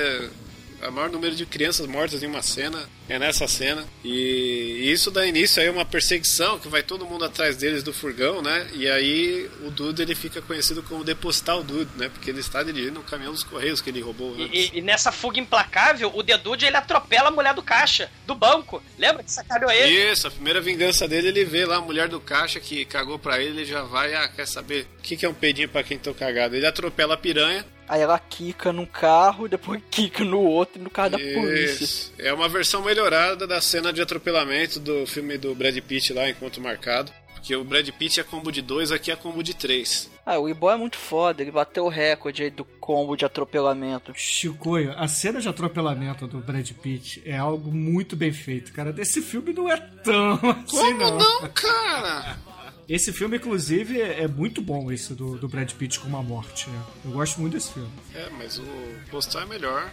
[0.82, 3.84] A maior número de crianças mortas em uma cena é nessa cena.
[4.04, 7.82] E, e isso dá início aí a uma perseguição que vai todo mundo atrás deles
[7.82, 8.66] do furgão, né?
[8.72, 12.08] E aí o Dude ele fica conhecido como depositar o Dude, né?
[12.08, 14.70] Porque ele está dirigindo um caminhão dos Correios que ele roubou E, antes.
[14.72, 18.82] e- e nessa fuga implacável, o Dedude ele atropela a mulher do caixa, do banco.
[18.98, 20.12] Lembra que sacaneou ele?
[20.12, 23.38] Isso, a primeira vingança dele, ele vê lá a mulher do caixa que cagou pra
[23.40, 25.98] ele, ele já vai, ah, quer saber o que, que é um pedinho pra quem
[25.98, 26.56] tô cagado?
[26.56, 30.88] Ele atropela a piranha, Aí ela quica num carro, depois quica no outro e no
[30.88, 31.82] carro da polícia.
[31.84, 32.12] Isso.
[32.16, 36.62] É uma versão melhorada da cena de atropelamento do filme do Brad Pitt lá, Encontro
[36.62, 37.10] Marcado.
[37.34, 40.10] Porque o Brad Pitt é combo de 2, aqui é combo de 3.
[40.26, 44.12] Ah, o Ibó é muito foda, ele bateu o recorde aí do combo de atropelamento.
[44.14, 48.92] Chicoio, a cena de atropelamento do Brad Pitt é algo muito bem feito, cara.
[48.92, 50.34] Desse filme não é tão
[50.64, 51.18] assim, Como não.
[51.18, 52.38] não, cara?
[52.92, 56.68] Esse filme, inclusive, é é muito bom, esse do, do Brad Pitt com uma morte.
[56.68, 56.82] né?
[57.04, 57.88] Eu gosto muito desse filme.
[58.14, 58.64] É, mas o
[59.10, 59.88] postal é melhor.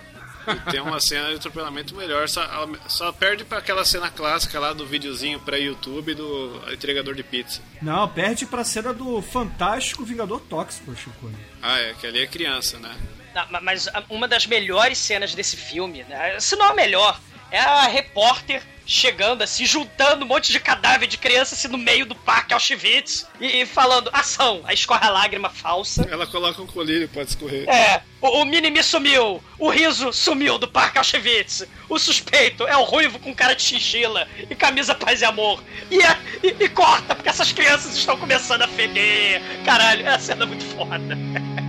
[0.47, 2.27] E tem uma cena de atropelamento melhor.
[2.29, 2.41] Só,
[2.87, 7.61] só perde pra aquela cena clássica lá do videozinho pra YouTube do entregador de pizza.
[7.81, 11.35] Não, perde pra cena do fantástico Vingador Tóxico, Chicoio.
[11.61, 12.95] Ah, é, que ali é criança, né?
[13.35, 17.19] Não, ma- mas a- uma das melhores cenas desse filme, né, se não a melhor,
[17.51, 22.05] é a repórter chegando assim, juntando um monte de cadáver de criança assim no meio
[22.05, 26.07] do parque Auschwitz e, e falando ação, aí escorre a lágrima falsa.
[26.09, 27.67] Ela coloca um colírio pra escorrer.
[27.69, 32.83] É, o, o Minimi sumiu, o riso sumiu do parque Auschwitz, o suspeito é o
[32.83, 35.61] ruivo com cara de chinchila e camisa paz e amor.
[35.91, 39.41] E, é- e, e corta, porque essas crianças estão começando a feder.
[39.65, 40.97] Caralho, é uma cena muito foda.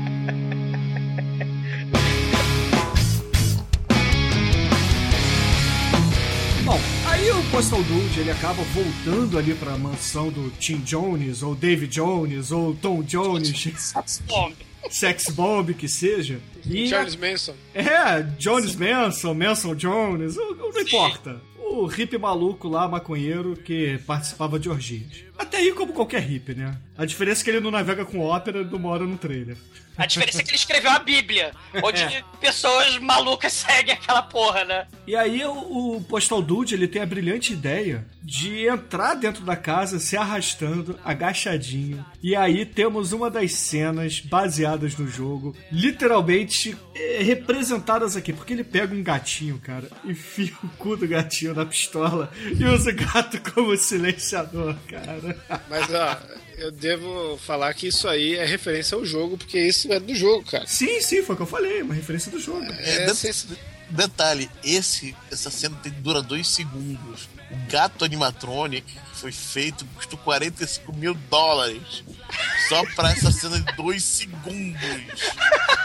[7.29, 11.93] Aí o Postal Dude ele acaba voltando ali pra mansão do Tim Jones, ou David
[11.93, 13.93] Jones, ou Tom Jones,
[14.26, 14.51] Bom,
[14.89, 16.41] Sex Bomb que seja.
[16.64, 17.55] E Charles Manson.
[17.74, 21.43] É, Jones Manson, Manson Jones, não, não importa.
[21.59, 25.28] O hippie maluco lá, maconheiro, que participava de orgias.
[25.39, 26.76] Até aí como qualquer hippie, né?
[26.97, 29.57] A diferença é que ele não navega com ópera e não mora no trailer.
[29.97, 32.22] A diferença é que ele escreveu a Bíblia, onde É.
[32.41, 34.86] pessoas malucas seguem aquela porra, né?
[35.07, 39.57] E aí o, o Postal Dude, ele tem a brilhante ideia de entrar dentro da
[39.57, 42.05] casa se arrastando, agachadinho.
[42.22, 48.64] E aí temos uma das cenas baseadas no jogo, literalmente é, representadas aqui, porque ele
[48.64, 53.41] pega um gatinho, cara, enfia o cu do gatinho na pistola e usa o gato
[53.53, 55.28] como silenciador, cara.
[55.68, 56.20] Mas, ó,
[56.57, 60.45] eu devo falar que isso aí é referência ao jogo, porque isso é do jogo,
[60.51, 60.66] cara.
[60.66, 62.64] Sim, sim, foi o que eu falei, uma referência do jogo.
[62.64, 63.59] É, det-
[63.91, 67.29] Detalhe, esse, essa cena tem- dura dois segundos.
[67.51, 68.85] O gato animatronic
[69.19, 72.05] foi feito custou 45 mil dólares.
[72.69, 74.79] Só pra essa cena de dois segundos.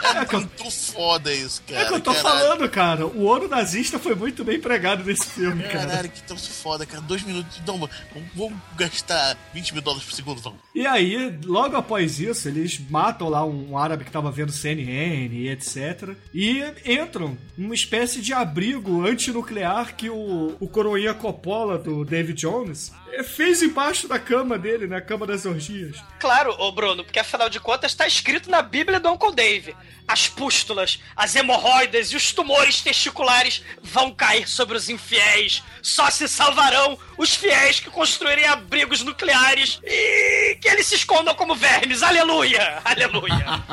[0.03, 1.81] É muito foda isso, cara.
[1.81, 2.39] É que eu tô caralho.
[2.39, 3.07] falando, cara.
[3.07, 5.87] O ouro nazista foi muito bem empregado nesse filme, cara.
[5.87, 7.01] Caralho, que troço foda, cara.
[7.01, 7.61] Dois minutos.
[7.65, 7.89] Não, vamos,
[8.35, 10.59] vamos gastar 20 mil dólares por segundo, vamos.
[10.75, 15.49] E aí, logo após isso, eles matam lá um árabe que tava vendo CNN e
[15.49, 16.15] etc.
[16.33, 22.91] E entram numa espécie de abrigo antinuclear que o, o coroinha Coppola do David Jones
[23.23, 25.97] fez embaixo da cama dele, na cama das orgias.
[26.19, 29.75] Claro, ô Bruno, porque afinal de contas tá escrito na Bíblia do Uncle Dave.
[30.07, 35.63] As pústulas, as hemorroidas e os tumores testiculares vão cair sobre os infiéis.
[35.81, 41.55] Só se salvarão os fiéis que construírem abrigos nucleares e que eles se escondam como
[41.55, 42.03] vermes.
[42.03, 42.81] Aleluia!
[42.83, 43.63] Aleluia!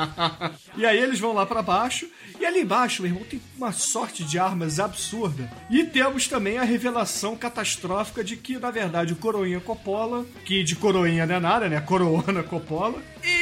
[0.77, 2.07] E aí eles vão lá pra baixo.
[2.39, 5.51] E ali embaixo, meu irmão, tem uma sorte de armas absurda.
[5.69, 10.75] E temos também a revelação catastrófica de que, na verdade, o Coroinha Coppola, que de
[10.75, 11.81] coroinha não é nada, né?
[11.81, 13.40] Coroana Coppola, ele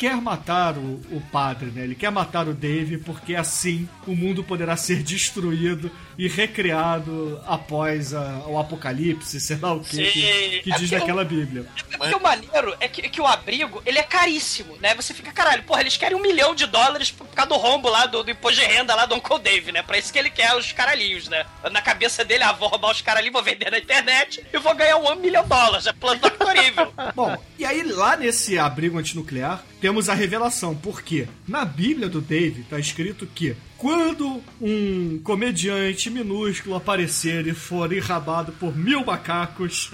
[0.00, 1.82] quer matar o, o padre, né?
[1.84, 8.14] Ele quer matar o Dave, porque assim o mundo poderá ser destruído e recriado após
[8.14, 11.66] a- o apocalipse, sei lá o que, que, que É diz porque naquela Bíblia.
[11.92, 14.94] É porque o maneiro é que, que o abrigo, ele é caríssimo, né?
[14.94, 18.06] Você fica, caralho, porra, eles querem um milhão de dólares por causa do rombo lá,
[18.06, 19.82] do, do imposto de renda lá do Uncle Dave, né?
[19.82, 21.44] Pra isso que ele quer os caralhinhos, né?
[21.70, 24.96] Na cabeça dele, ah, vou roubar os caralhinhos, vou vender na internet e vou ganhar
[24.96, 25.86] um milhão de dólares.
[25.86, 26.90] É plano doctorível.
[27.14, 32.62] Bom, e aí lá nesse abrigo antinuclear temos a revelação, porque na Bíblia do Dave
[32.62, 39.90] tá escrito que quando um comediante minúsculo aparecer e for enrabado por mil macacos,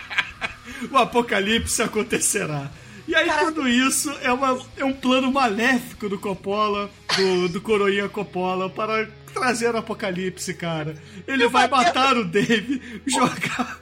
[0.92, 2.70] o apocalipse acontecerá.
[3.08, 8.10] E aí tudo isso é, uma, é um plano maléfico do Coppola, do, do Coroinha
[8.10, 10.94] Coppola, para trazer o apocalipse, cara.
[11.26, 13.80] Ele vai matar o Dave, jogar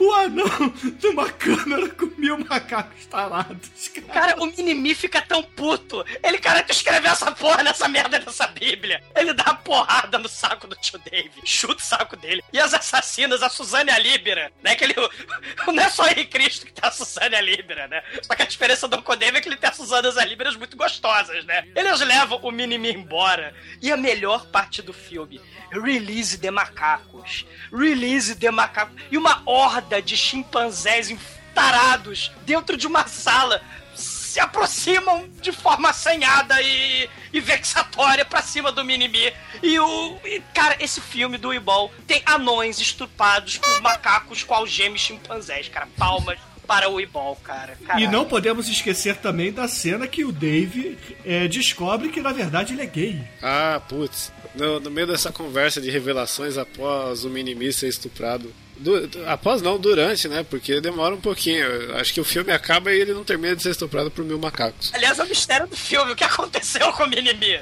[0.00, 4.06] o anão numa câmera com mil macacos tarados, cara.
[4.12, 6.04] Cara, o Minimi fica tão puto.
[6.22, 9.02] Ele, cara, tu escreveu essa porra nessa merda dessa Bíblia.
[9.14, 12.42] Ele dá uma porrada no saco do tio Dave, chuta o saco dele.
[12.52, 14.74] E as assassinas, a Suzane e a Líbera, né?
[14.74, 14.94] Que ele,
[15.66, 18.02] não é só Henrique Cristo que tá a Suzane e a Líbera, né?
[18.22, 20.76] Só que a diferença do Uncle Dave é que ele tem as Suzanas e muito
[20.76, 21.66] gostosas, né?
[21.74, 23.54] Eles levam o Minimi embora.
[23.80, 25.40] E a melhor parte do filme,
[25.70, 27.46] release de macacos.
[27.72, 28.94] Release de macacos.
[29.10, 31.14] E uma horda de chimpanzés
[31.54, 33.62] tarados dentro de uma sala
[33.94, 39.30] se aproximam de forma assanhada e, e vexatória pra cima do Minimi.
[39.62, 40.16] E o.
[40.24, 45.86] e, cara, esse filme do Ibol tem anões estupados por macacos com algemas chimpanzés, cara.
[45.98, 47.76] Palmas para o Ibol, cara.
[47.84, 48.06] Caralho.
[48.06, 52.72] E não podemos esquecer também da cena que o Dave é, descobre que na verdade
[52.72, 53.22] ele é gay.
[53.42, 54.32] Ah, putz.
[54.54, 58.50] No, no meio dessa conversa de revelações após o Minimi ser estuprado.
[58.82, 60.44] Du- após não, durante, né?
[60.48, 61.64] Porque demora um pouquinho.
[61.64, 64.38] Eu Acho que o filme acaba e ele não termina de ser estuprado por mil
[64.38, 64.90] macacos.
[64.92, 66.12] Aliás, é o mistério do filme.
[66.12, 67.60] O que aconteceu com o Minimi?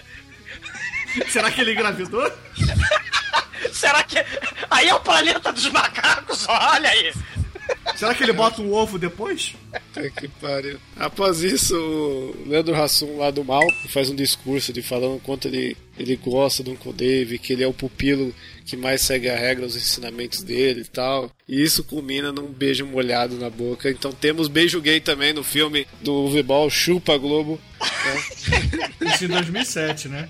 [1.29, 2.31] Será que ele engravidou?
[3.73, 4.17] Será que.
[4.71, 6.47] Aí é o planeta dos macacos?
[6.49, 7.13] Olha aí.
[7.97, 9.55] Será que ele bota um ovo depois?
[9.71, 10.79] Puta que pariu.
[10.97, 15.49] Após isso, o Leandro Hassum lá do mal faz um discurso de falando o quanto
[15.49, 19.37] ele, ele gosta do Uncle Dave, que ele é o pupilo que mais segue a
[19.37, 21.31] regra, os ensinamentos dele e tal.
[21.49, 23.91] E isso culmina num beijo molhado na boca.
[23.91, 27.61] Então temos beijo gay também no filme do Ball, Chupa Globo.
[29.01, 30.29] Isso em 2007, né?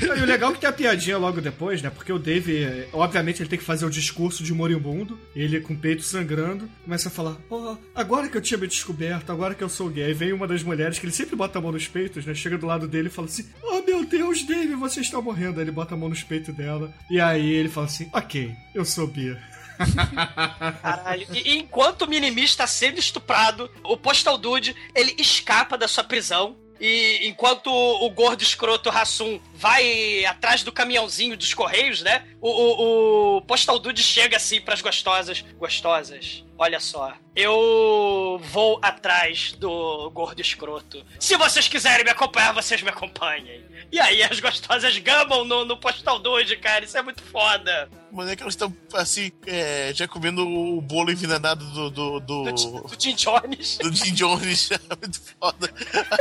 [0.00, 1.90] E o legal é que tem a piadinha logo depois, né?
[1.90, 5.18] Porque o Dave, obviamente, ele tem que fazer o discurso de moribundo.
[5.34, 9.30] Ele com o peito sangrando, começa a falar: Oh, agora que eu tinha me descoberto,
[9.30, 10.04] agora que eu sou gay.
[10.04, 12.34] Aí vem uma das mulheres que ele sempre bota a mão nos peitos, né?
[12.34, 15.58] Chega do lado dele e fala assim: Oh meu Deus, Dave, você está morrendo.
[15.58, 16.92] Aí ele bota a mão nos peitos dela.
[17.10, 19.36] E aí ele fala assim: Ok, eu sou bi.
[20.82, 21.26] Caralho.
[21.32, 26.04] E, e enquanto o Minimi está sendo estuprado, o Postal Dude, ele escapa da sua
[26.04, 26.56] prisão.
[26.80, 32.24] E enquanto o, gordo escroto Rassum vai atrás do caminhãozinho dos Correios, né?
[32.40, 35.44] O, o, o Postal Dude chega assim pras gostosas.
[35.58, 37.14] Gostosas, olha só.
[37.36, 41.04] Eu vou atrás do gordo escroto.
[41.20, 43.62] Se vocês quiserem me acompanhar, vocês me acompanhem.
[43.92, 46.84] E aí as gostosas gamam no, no Postal Dude, cara.
[46.84, 47.88] Isso é muito foda.
[48.10, 51.90] Mas é que elas estão, assim, é, já comendo o bolo envenenado do.
[51.90, 52.20] do.
[52.20, 52.52] do, Do,
[52.88, 53.78] do Jim Jones.
[53.78, 54.70] do Jim Jones.
[54.90, 55.72] É muito foda.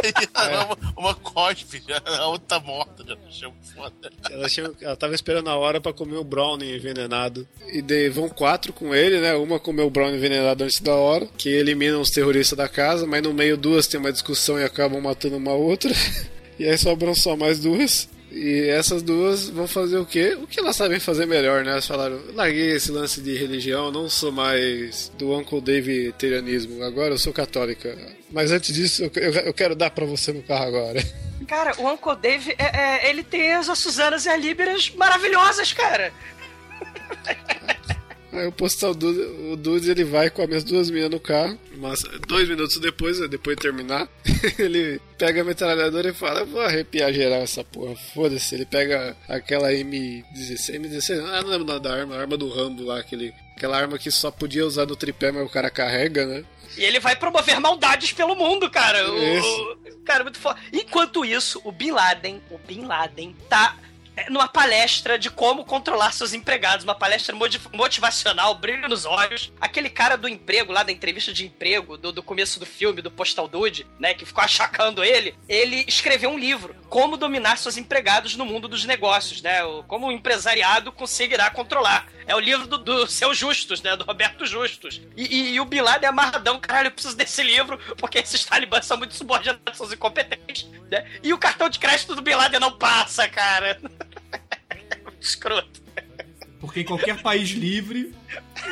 [0.03, 0.13] Aí
[0.53, 4.11] ela, uma, uma cospe, já, a outra tá morta, já foda.
[4.29, 7.47] Ela, tinha- ela tava esperando a hora pra comer o brownie envenenado.
[7.73, 9.33] E daí vão quatro com ele, né?
[9.35, 13.21] Uma comeu o brownie envenenado antes da hora, que eliminam os terroristas da casa, mas
[13.23, 15.91] no meio duas tem uma discussão e acabam matando uma outra.
[16.59, 18.09] E aí sobram só mais duas.
[18.31, 20.35] E essas duas vão fazer o quê?
[20.41, 21.69] O que elas sabem fazer melhor, né?
[21.73, 27.13] Elas falaram, larguei esse lance de religião, não sou mais do Uncle Dave terianismo, agora
[27.13, 27.95] eu sou católica.
[28.31, 30.99] Mas antes disso, eu, eu- quero dar pra você no carro agora.
[31.47, 36.11] Cara, o Uncle Dave, é, é, ele tem as Suzanas e a Líberas maravilhosas, cara.
[38.37, 39.19] Aí o postal Dude,
[39.51, 43.19] o Dude ele vai com as minhas duas meninas no carro, mas dois minutos depois,
[43.19, 44.07] né, depois de terminar,
[44.59, 48.53] ele pega a metralhadora e fala: Eu vou arrepiar geral essa porra, foda-se.
[48.55, 52.83] Ele pega aquela M16, M16, ah, não lembro o da arma, a arma do Rambo
[52.83, 56.43] lá, aquele, aquela arma que só podia usar no tripé, mas o cara carrega, né?
[56.77, 59.09] E ele vai promover maldades pelo mundo, cara.
[59.11, 60.59] O- o- cara, muito foda.
[60.71, 63.96] Enquanto isso, o Bin Laden, o Bin Laden, tá é,
[64.29, 67.35] numa palestra de como controlar seus empregados, uma palestra
[67.73, 69.51] motivacional, brilho nos olhos.
[69.61, 73.11] Aquele cara do emprego lá, da entrevista de emprego, do, do começo do filme, do
[73.11, 78.35] Postal Dude, né, que ficou achacando ele, ele escreveu um livro, Como Dominar Seus Empregados
[78.35, 82.07] no Mundo dos Negócios, né, como o empresariado conseguirá controlar.
[82.25, 85.01] É o livro do, do Seu Justus, né, do Roberto Justus.
[85.15, 88.43] E, e- e o Bin Laden é amarradão, caralho, eu preciso desse livro, porque esses
[88.43, 92.59] talibãs são muito subordinados, são incompetentes, né, e o cartão de crédito do Bin Laden
[92.59, 93.79] não passa, cara.
[95.19, 95.81] Escroto.
[96.59, 98.13] Porque em qualquer país livre,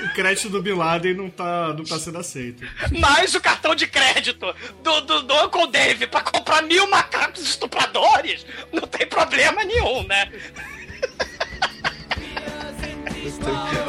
[0.03, 2.67] o crédito do Bin Laden não tá, não tá sendo aceito.
[2.99, 8.45] Mas o cartão de crédito do, do, do Uncle Dave pra comprar mil macacos estupradores
[8.73, 10.31] não tem problema nenhum, né?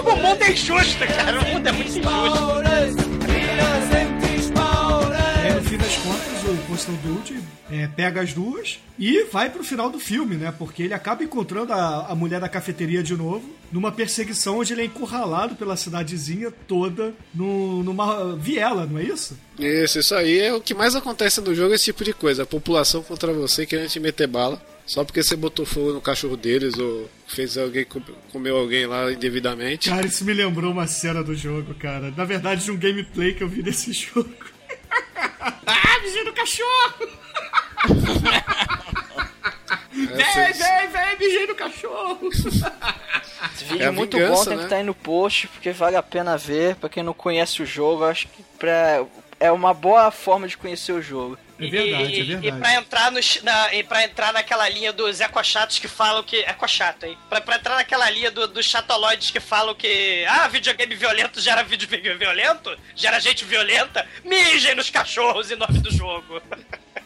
[0.04, 1.38] O mundo é injusto, cara.
[1.38, 2.06] O mundo é muito injusto.
[5.68, 7.40] Fim das contas, o Postal Dude
[7.70, 10.54] é, pega as duas e vai pro final do filme, né?
[10.56, 14.82] Porque ele acaba encontrando a, a mulher da cafeteria de novo, numa perseguição onde ele
[14.82, 19.36] é encurralado pela cidadezinha toda no, numa viela, não é isso?
[19.58, 22.44] Isso, isso aí é o que mais acontece no jogo, esse tipo de coisa.
[22.44, 24.62] A população contra você querendo te meter bala.
[24.86, 28.00] Só porque você botou fogo no cachorro deles ou fez alguém com-
[28.30, 29.90] comeu alguém lá indevidamente.
[29.90, 32.14] Cara, isso me lembrou uma cena do jogo, cara.
[32.16, 34.30] Na verdade, de um gameplay que eu vi desse jogo.
[35.66, 37.08] ah, vizinho do cachorro!
[39.96, 42.28] Vem, vem, vem, mijei no cachorro!
[42.28, 44.64] Esse vídeo É é muito vingança, bom, tem que né?
[44.64, 46.76] estar aí no post, porque vale a pena ver.
[46.76, 49.06] Pra quem não conhece o jogo, acho que pra...
[49.40, 51.38] é uma boa forma de conhecer o jogo.
[51.58, 52.58] É verdade, e, é E verdade.
[52.60, 56.36] pra entrar, nos, na, e pra entrar naquela linha dos ecochatos que falam que.
[56.38, 57.16] Ecochato, hein?
[57.28, 60.24] Pra, pra entrar naquela linha do- dos chatoloides que falam que.
[60.28, 62.76] Ah, videogame violento gera vídeo vi- violento?
[62.94, 64.06] Gera gente violenta?
[64.24, 66.42] Mijem nos cachorros em nome do jogo.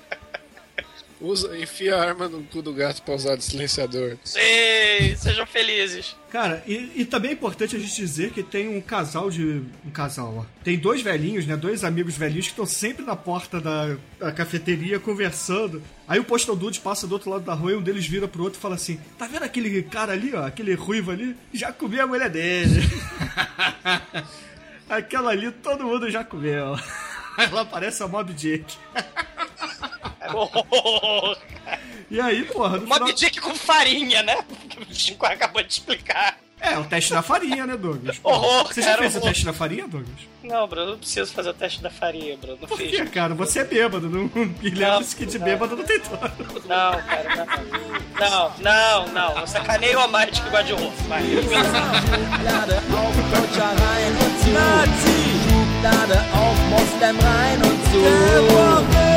[1.21, 4.17] Usa, enfia a arma no cu do gato pra usar de silenciador.
[4.25, 6.17] Sim, sejam felizes.
[6.31, 9.63] Cara, e, e também é importante a gente dizer que tem um casal de.
[9.85, 10.45] Um casal, ó.
[10.65, 11.57] Tem dois velhinhos, né?
[11.57, 15.83] Dois amigos velhinhos que estão sempre na porta da, da cafeteria conversando.
[16.09, 18.43] Aí o Postal Dude passa do outro lado da rua e um deles vira pro
[18.43, 20.47] outro e fala assim: Tá vendo aquele cara ali, ó?
[20.47, 21.37] Aquele ruivo ali?
[21.53, 22.81] Já comi a mulher dele.
[24.89, 26.77] Aquela ali todo mundo já comeu.
[27.39, 28.77] Ela parece a Mob Dick.
[32.11, 33.13] E aí, porra, Mob final...
[33.13, 34.37] Dick com farinha, né?
[34.69, 36.37] Que o Chico acabou de explicar.
[36.61, 38.19] É, o teste da farinha, né, Douglas?
[38.23, 40.19] Horror, Você já cara, fez o teste da farinha, Douglas?
[40.43, 42.59] Não, Bruno, não preciso fazer o teste da farinha, Bruno.
[42.61, 42.91] Não Por fiz.
[42.91, 43.35] quê, cara?
[43.35, 44.11] Você é bêbado.
[44.11, 44.29] Não...
[44.61, 45.45] E lembre-se que de não.
[45.47, 46.21] bêbado não tem todo.
[46.67, 47.47] Não, cara,
[48.19, 48.29] não.
[48.29, 49.39] Não, não, não.
[49.39, 50.93] Eu sacaneio a Marte que gosta de horror.
[51.09, 51.23] Vai.
[54.53, 55.21] Nazi!
[56.35, 59.10] Auf Moslem rein und zu.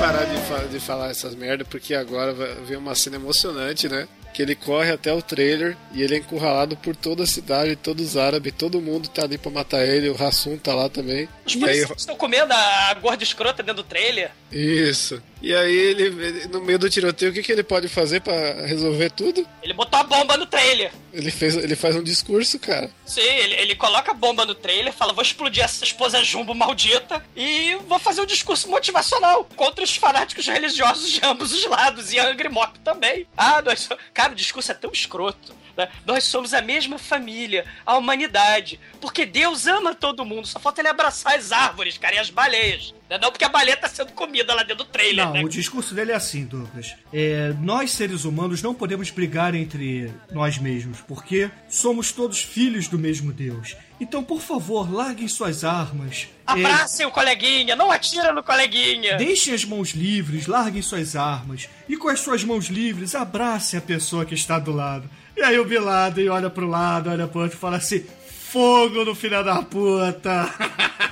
[0.00, 2.32] Parar de, fa- de falar essas merda, porque agora
[2.66, 4.08] ver uma cena emocionante, né?
[4.32, 8.10] Que ele corre até o trailer e ele é encurralado por toda a cidade, todos
[8.10, 11.28] os árabes, todo mundo tá ali pra matar ele, o Rassum tá lá também.
[11.46, 14.30] Os aí, policiais estão comendo a gorda escrota dentro do trailer.
[14.52, 15.22] isso.
[15.42, 18.66] E aí ele, ele- no meio do tiroteio, o que, que ele pode fazer pra
[18.66, 19.46] resolver tudo?
[19.62, 20.92] Ele botou a bomba no trailer.
[21.14, 22.90] Ele, fez, ele faz um discurso, cara.
[23.06, 27.24] Sim, ele, ele coloca a bomba no trailer, fala: vou explodir essa esposa jumbo maldita
[27.34, 32.18] e vou fazer um discurso motivacional contra os fanáticos religiosos de ambos os lados e
[32.18, 33.26] a Angry Mob também.
[33.34, 33.88] Ah, nós
[34.20, 35.54] Cara, o discurso é tão escroto.
[35.74, 35.88] né?
[36.04, 38.78] Nós somos a mesma família, a humanidade.
[39.00, 40.46] Porque Deus ama todo mundo.
[40.46, 42.94] Só falta ele abraçar as árvores, cara, e as baleias.
[43.08, 43.16] Né?
[43.16, 45.42] Não porque a baleia tá sendo comida lá dentro do trailer, Não, né?
[45.42, 46.94] o discurso dele é assim, Douglas.
[47.10, 52.98] É, nós, seres humanos, não podemos brigar entre nós mesmos, porque somos todos filhos do
[52.98, 53.74] mesmo Deus.
[54.00, 56.28] Então, por favor, larguem suas armas.
[56.48, 59.16] É, Abracem o coleguinha, não atira no coleguinha.
[59.18, 61.68] Deixem as mãos livres, larguem suas armas.
[61.86, 65.08] E com as suas mãos livres, abracem a pessoa que está do lado.
[65.36, 68.04] E aí o Bin Laden olha pro lado, olha pro outro e fala assim:
[68.50, 70.48] Fogo no filho da puta!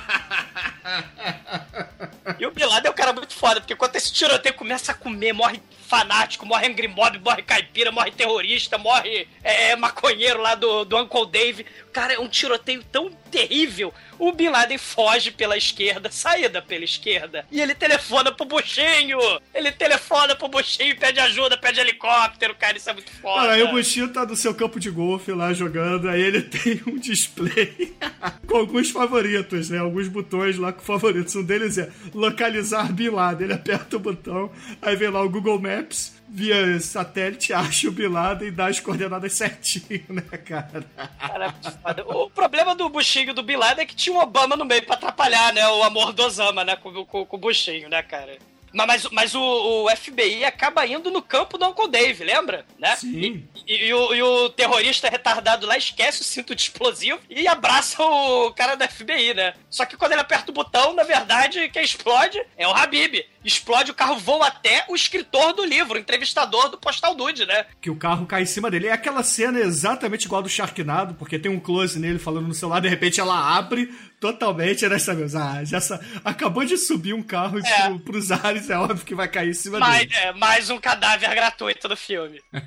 [2.39, 4.95] E o Bin Laden é um cara muito foda, porque quando esse tiroteio começa a
[4.95, 10.85] comer, morre fanático, morre Angry Mob, morre caipira, morre terrorista, morre é, maconheiro lá do,
[10.85, 11.65] do Uncle Dave.
[11.91, 13.93] Cara, é um tiroteio tão terrível.
[14.19, 19.17] O Bin Laden foge pela esquerda, saída pela esquerda, e ele telefona pro Buchinho!
[19.53, 23.41] Ele telefona pro Buchinho, pede ajuda, pede helicóptero, cara, isso é muito foda.
[23.41, 26.81] Cara, aí o Buchinho tá no seu campo de golfe lá jogando, aí ele tem
[26.85, 27.95] um display
[28.45, 29.79] com alguns favoritos, né?
[29.79, 31.35] Alguns botões lá com favoritos.
[31.35, 33.45] Um deles é localizar Bin Laden.
[33.45, 38.07] Ele aperta o botão, aí vem lá o Google Maps, via satélite, acha o Bin
[38.07, 40.85] Laden e dá as coordenadas certinho, né, cara?
[42.05, 44.95] O problema do buchinho do Bin Laden é que tinha um Obama no meio pra
[44.95, 45.67] atrapalhar, né?
[45.67, 46.75] O amor do Osama, né?
[46.75, 48.37] Com, com, com o buchinho, né, cara?
[48.73, 52.65] Mas, mas, mas o, o FBI acaba indo no campo do Uncle Dave, lembra?
[52.77, 52.95] Né?
[52.95, 53.47] Sim.
[53.67, 58.01] E, e o, e o terrorista retardado lá esquece o cinto de explosivo e abraça
[58.01, 59.53] o cara da FBI, né?
[59.69, 63.25] Só que quando ele aperta o botão, na verdade, quem explode é o Habib.
[63.43, 67.65] Explode, o carro voa até o escritor do livro, o entrevistador do Postal Dude, né?
[67.79, 68.87] Que o carro cai em cima dele.
[68.87, 72.53] É aquela cena exatamente igual a do Sharknado, porque tem um close nele falando no
[72.53, 75.43] celular, de repente ela abre totalmente nessa mesa.
[75.43, 77.87] Ah, já sa- acabou de subir um carro É.
[77.87, 80.13] pro, pros ares, é óbvio que vai cair em cima Mais, dele.
[80.15, 82.41] é, mais um cadáver gratuito no filme.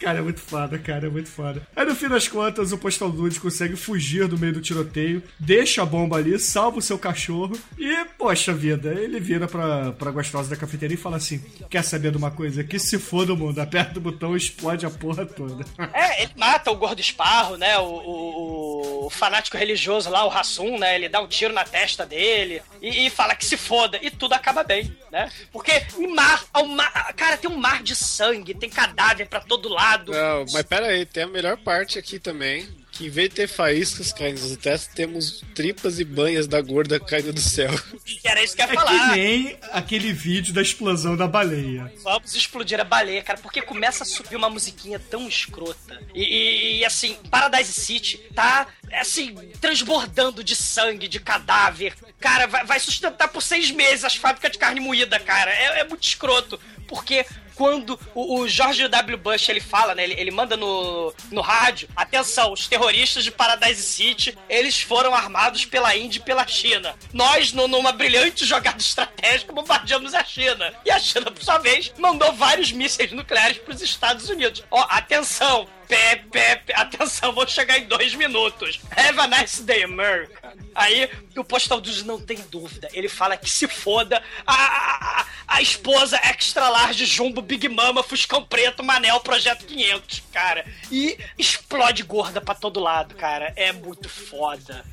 [0.00, 1.62] Cara, é muito foda, cara, é muito foda.
[1.74, 5.82] Aí no fim das contas, o Postal Dude consegue fugir do meio do tiroteio, deixa
[5.82, 10.50] a bomba ali, salva o seu cachorro e, poxa vida, ele vira pra, pra gostosa
[10.50, 11.38] da cafeteria e fala assim:
[11.68, 12.64] Quer saber de uma coisa?
[12.64, 15.64] Que se foda o mundo, aperta o botão e explode a porra toda.
[15.92, 17.78] É, ele mata o gordo esparro, né?
[17.78, 20.94] O, o- o fanático religioso lá, o Rassum, né?
[20.94, 23.98] Ele dá um tiro na testa dele e, e fala que se foda.
[24.02, 25.30] E tudo acaba bem, né?
[25.52, 25.72] Porque
[26.14, 30.12] mar, ao mar, cara, tem um mar de sangue, tem cadáver pra todo lado.
[30.12, 32.68] Não, mas pera aí, tem a melhor parte aqui também.
[32.96, 37.00] Que em vez de ter faíscas caindo do teto, temos tripas e banhas da gorda
[37.00, 37.70] caindo do céu.
[38.04, 39.10] Que era isso que eu ia É falar.
[39.10, 41.92] que nem aquele vídeo da explosão da baleia.
[42.02, 46.00] Vamos explodir a baleia, cara, porque começa a subir uma musiquinha tão escrota.
[46.14, 51.94] E, e- e, assim, Paradise City tá, assim, transbordando de sangue, de cadáver.
[52.20, 55.50] Cara, vai, vai sustentar por seis meses as fábricas de carne moída, cara.
[55.50, 56.60] É, é muito escroto.
[56.86, 57.24] Porque
[57.54, 59.18] quando o, o George W.
[59.18, 60.04] Bush ele fala, né?
[60.04, 65.64] Ele, ele manda no, no rádio: atenção, os terroristas de Paradise City eles foram armados
[65.64, 66.94] pela Índia e pela China.
[67.12, 70.72] Nós, no- numa brilhante jogada estratégica, bombardeamos a China.
[70.84, 74.62] E a China, por sua vez, mandou vários mísseis nucleares para os Estados Unidos.
[74.70, 75.66] Ó, atenção!
[75.94, 76.74] Pé, pé, pé.
[76.76, 78.80] Atenção, vou chegar em dois minutos.
[78.90, 80.52] Have a nice day, America.
[80.74, 82.88] Aí o postal dos não tem dúvida.
[82.92, 88.44] Ele fala que se foda a, a, a esposa extra large Jumbo Big Mama Fuscão
[88.44, 90.64] Preto Manel Projeto 500, cara.
[90.90, 93.52] E explode gorda pra todo lado, cara.
[93.56, 94.84] É muito foda.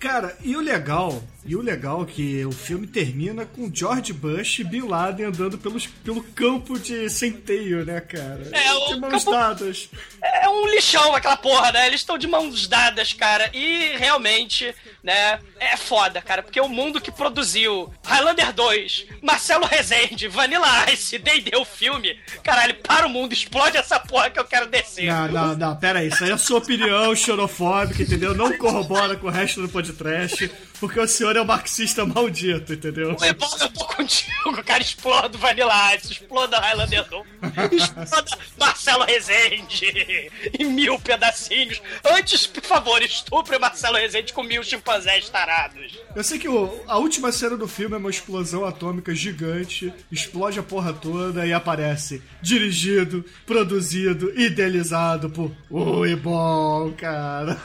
[0.00, 4.58] Cara, e o legal, e o legal é que o filme termina com George Bush
[4.58, 8.48] e Bin Laden andando pelos, pelo campo de centeio, né, cara?
[8.52, 9.88] É, o de mãos campo- dadas.
[10.22, 11.86] É um lixão aquela porra, né?
[11.86, 13.48] Eles estão de mãos dadas, cara.
[13.54, 16.42] E realmente, né, é foda, cara.
[16.42, 22.74] Porque o mundo que produziu Highlander 2, Marcelo Rezende, Vanilla Ice, D&D o filme, caralho,
[22.76, 25.06] para o mundo, explode essa porra que eu quero descer.
[25.06, 26.08] Não, não, não, pera aí.
[26.08, 28.34] Isso aí é a sua opinião xenofóbica, entendeu?
[28.34, 30.50] Não corrobora com o resto do podcast,
[30.80, 33.16] porque o senhor é um marxista maldito, entendeu?
[33.22, 34.82] É bom, eu tô contigo, cara.
[34.82, 37.24] Exploda o Vanilla Ice, exploda Highlander 2,
[37.72, 41.80] exploda Marcelo Rezende em mil pedacinhos.
[42.04, 45.98] Antes, por favor, estupre Marcelo Rezende com mil chimpanzés tarados.
[46.14, 50.58] Eu sei que o- a última cena do filme é uma explosão atômica gigante, explode
[50.58, 57.56] a porra toda e aparece dirigido, produzido, idealizado por Ui, bom, cara.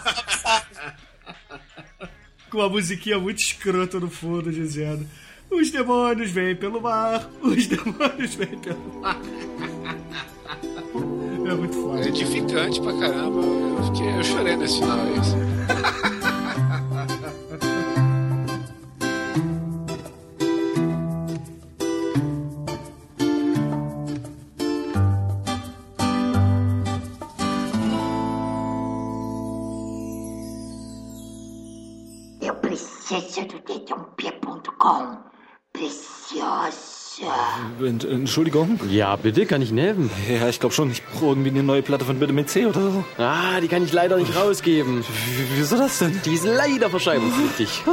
[2.52, 5.08] Com uma musiquinha muito escrota no fundo dizendo:
[5.50, 9.20] Os demônios vêm pelo mar, os demônios vêm pelo mar.
[11.44, 12.08] É muito É foda.
[12.08, 13.42] edificante pra caramba.
[13.42, 15.00] Eu, fiquei, eu chorei nesse final.
[15.00, 15.36] é isso.
[32.52, 33.48] Eu preciso
[34.78, 35.18] do.
[35.72, 36.92] Preciosa.
[37.82, 38.78] Ent- Entschuldigung?
[38.90, 40.10] Ja, bitte, kann ich helfen?
[40.28, 40.92] Ja, ich glaube schon.
[40.92, 43.06] Ich brauche irgendwie eine neue Platte von Vitamin C oder so.
[43.18, 45.04] Ah, die kann ich leider nicht rausgeben.
[45.56, 46.20] Wieso das denn?
[46.26, 47.84] Die ist leider verschreibungspflichtig.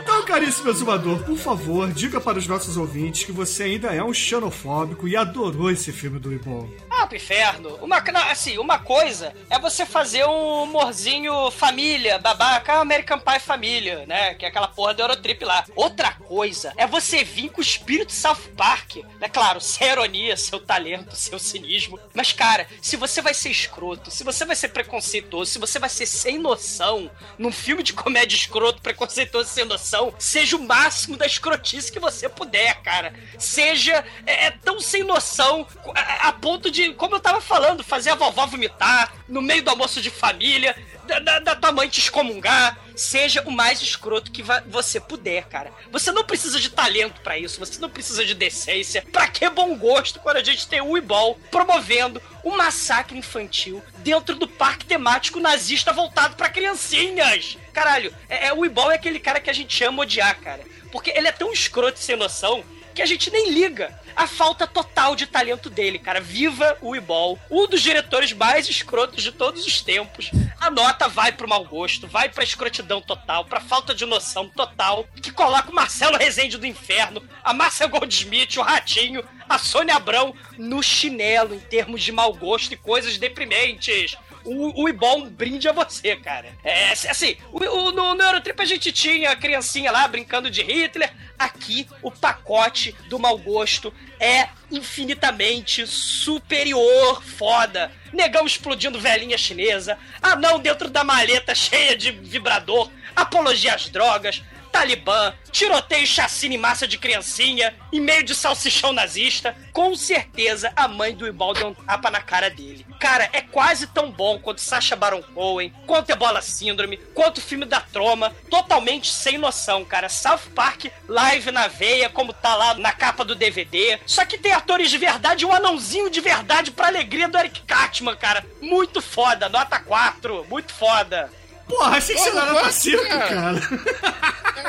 [0.00, 4.12] Então, caríssimo exumador, por favor, diga para os nossos ouvintes que você ainda é um
[4.12, 6.68] xenofóbico e adorou esse filme do Ibon.
[6.98, 7.76] Ah, pro inferno.
[7.82, 7.98] Uma,
[8.30, 14.34] assim, uma coisa é você fazer um humorzinho família, babaca, American Pie família, né?
[14.34, 15.64] Que é aquela porra do Eurotrip lá.
[15.74, 18.96] Outra coisa é você vir com o espírito South Park.
[19.20, 22.00] É claro, sem ironia, seu talento, seu cinismo.
[22.14, 25.90] Mas, cara, se você vai ser escroto, se você vai ser preconceituoso, se você vai
[25.90, 31.26] ser sem noção num filme de comédia escroto, preconceituoso sem noção, seja o máximo da
[31.26, 33.12] escrotice que você puder, cara.
[33.38, 38.10] Seja é, é, tão sem noção a, a ponto de, como eu tava falando, fazer
[38.10, 40.76] a vovó vomitar no meio do almoço de família,
[41.06, 42.78] da, da, da tua mãe te excomungar.
[42.94, 45.70] Seja o mais escroto que você puder, cara.
[45.92, 49.04] Você não precisa de talento pra isso, você não precisa de decência.
[49.12, 54.36] Pra que bom gosto quando a gente tem o Uibol promovendo um massacre infantil dentro
[54.36, 57.58] do parque temático nazista voltado pra criancinhas?
[57.72, 60.62] Caralho, é, é, o Uibol é aquele cara que a gente ama odiar, cara.
[60.90, 62.64] Porque ele é tão escroto sem noção
[62.96, 66.18] que a gente nem liga a falta total de talento dele, cara.
[66.18, 70.30] Viva o Ibol, um dos diretores mais escrotos de todos os tempos.
[70.58, 75.06] A nota vai pro mau gosto, vai pra escrotidão total, pra falta de noção total,
[75.20, 80.34] que coloca o Marcelo Rezende do Inferno, a Márcia Goldsmith, o Ratinho, a Sônia Abrão
[80.56, 84.16] no chinelo em termos de mau gosto e coisas deprimentes.
[84.46, 86.48] O, o Ibol um brinde a você, cara.
[86.64, 90.62] É, assim, o, o- no, no Eurotrip a gente tinha a criancinha lá brincando de
[90.62, 91.12] Hitler.
[91.38, 97.92] Aqui, o pacote do mau gosto é infinitamente superior, foda.
[98.12, 104.42] Negão explodindo velhinha chinesa, anão dentro da maleta cheia de vibrador, apologia às drogas,
[104.76, 110.86] Talibã, tiroteio, chacina em massa de criancinha, em meio de salsichão nazista, com certeza a
[110.86, 112.84] mãe do Ibal deu um tapa na cara dele.
[113.00, 117.64] Cara, é quase tão bom quanto Sacha Baron Cohen, quanto Ebola Síndrome, quanto o filme
[117.64, 120.10] da Troma, totalmente sem noção, cara.
[120.10, 123.98] South Park live na veia, como tá lá na capa do DVD.
[124.04, 127.62] Só que tem atores de verdade e um anãozinho de verdade pra alegria do Eric
[127.62, 128.44] Cartman, cara.
[128.60, 131.30] Muito foda, nota 4, muito foda.
[131.68, 133.28] Porra, achei que você não era pra gosto, circo, cara.
[133.28, 133.60] cara.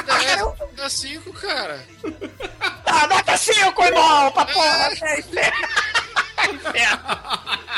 [0.03, 1.85] Dá, dá cinco, cara.
[2.85, 4.31] Ah, nota 5, irmão!
[4.31, 4.89] Pra porra!
[5.01, 5.51] É
[6.47, 7.03] É inferno!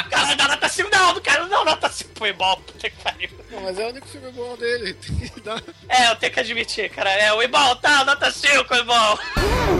[0.10, 3.30] Cara, dá nota 5 não, não quero não nota 5 pro irmão, puta que pariu.
[3.52, 4.94] Não, mas é o único filme bom dele.
[5.02, 5.62] Tem que dar.
[5.88, 7.10] É, eu tenho que admitir, cara.
[7.12, 9.20] É, o irmão tá, nota 5, irmão.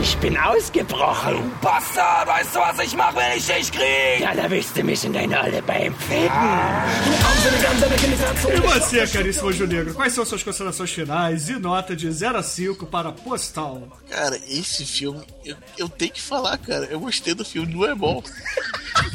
[0.02, 1.52] Ich bin ausgebrochen.
[1.62, 4.22] Bastard, weißt du, was ich mache, wenn ich dich krieg?
[4.22, 5.94] Ja, da willst du mich in deine Olle beim
[8.56, 12.44] E você, caríssimo Anjo Negro, quais são suas considerações finais e nota de 0 a
[12.44, 13.90] 5 para Postal?
[14.10, 16.86] Cara, esse filme, eu, eu tenho que falar, cara.
[16.86, 18.24] Eu gostei do filme, não é bom.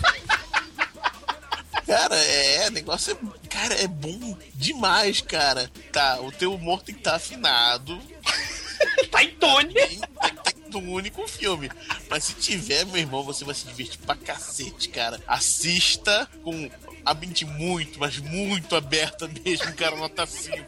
[1.86, 3.48] Cara, é, o negócio é.
[3.48, 5.70] Cara, é bom demais, cara.
[5.92, 8.00] Tá, o teu humor tem que estar afinado.
[9.10, 9.74] tá em tone.
[9.74, 11.70] Tá, tá em tone com o filme.
[12.10, 15.20] Mas se tiver, meu irmão, você vai se divertir pra cacete, cara.
[15.26, 16.68] Assista com
[17.04, 20.56] a mente muito, mas muito aberta mesmo, cara, nota 5.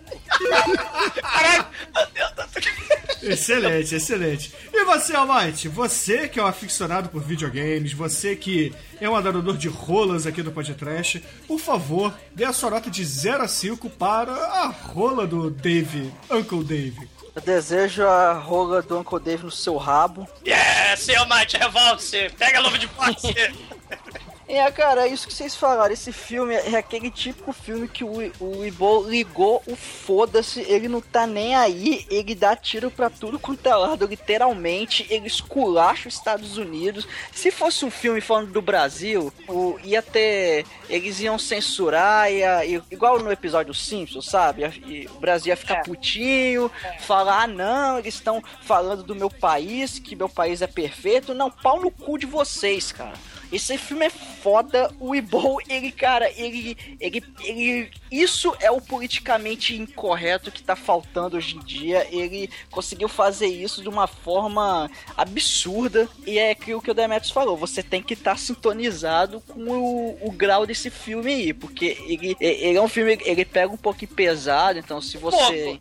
[3.22, 4.52] Excelente, excelente.
[4.72, 5.68] E você, Almighty?
[5.68, 10.42] Você que é um aficionado por videogames, você que é um adorador de rolas aqui
[10.42, 15.26] do podcast, por favor, dê a sua nota de 0 a 5 para a rola
[15.26, 17.15] do Dave, Uncle Dave.
[17.36, 20.26] Eu desejo a rola do Uncle Dave no seu rabo.
[20.42, 22.30] Yeah, seu Mate, revolte-se!
[22.30, 23.34] Pega a luva de posse!
[24.48, 25.92] É, cara, é isso que vocês falaram.
[25.92, 31.00] Esse filme é aquele típico filme que o, o Ibo ligou o foda-se, ele não
[31.00, 36.14] tá nem aí, ele dá tiro pra tudo quanto é lado, literalmente, ele esculacha os
[36.14, 37.08] Estados Unidos.
[37.32, 40.64] Se fosse um filme falando do Brasil, o, ia ter.
[40.88, 44.62] Eles iam censurar, ia, ia- igual no episódio Simpsons, sabe?
[44.86, 46.70] E o Brasil ia ficar putinho,
[47.00, 51.34] falar, ah, não, eles estão falando do meu país, que meu país é perfeito.
[51.34, 53.14] Não, pau no cu de vocês, cara.
[53.52, 59.74] Esse filme é foda, o Ibol, ele, cara, ele, ele, ele, isso é o politicamente
[59.76, 66.08] incorreto que tá faltando hoje em dia, ele conseguiu fazer isso de uma forma absurda,
[66.26, 70.30] e é aquilo que o Demetrius falou, você tem que estar sintonizado com o, o
[70.32, 74.78] grau desse filme aí, porque ele, ele é um filme, ele pega um pouquinho pesado,
[74.78, 75.78] então se você,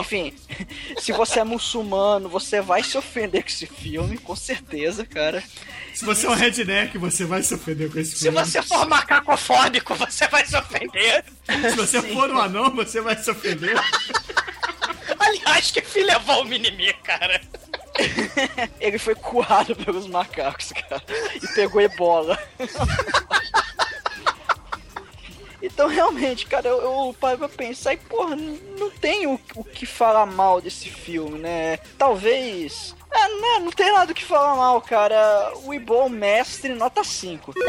[0.00, 0.32] enfim,
[0.98, 5.42] se você é muçulmano, você vai se ofender com esse filme, com certeza, cara.
[5.94, 8.38] Se você é um redneck, você vai se ofender com esse Se filme.
[8.38, 11.24] você for macacofóbico, você vai se ofender.
[11.70, 13.76] Se você for um anão, você vai se ofender.
[15.18, 17.40] Aliás, que filho levou o Minimi, cara?
[18.80, 21.02] Ele foi curado pelos macacos, cara.
[21.42, 22.38] E pegou ebola.
[25.62, 29.84] Então, realmente, cara, eu, eu paro pra pensar e, porra, não tem o, o que
[29.84, 31.78] falar mal desse filme, né?
[31.98, 32.94] Talvez.
[33.12, 35.52] É, né, não tem nada que falar mal, cara.
[35.64, 37.54] O Ibol mestre, nota 5.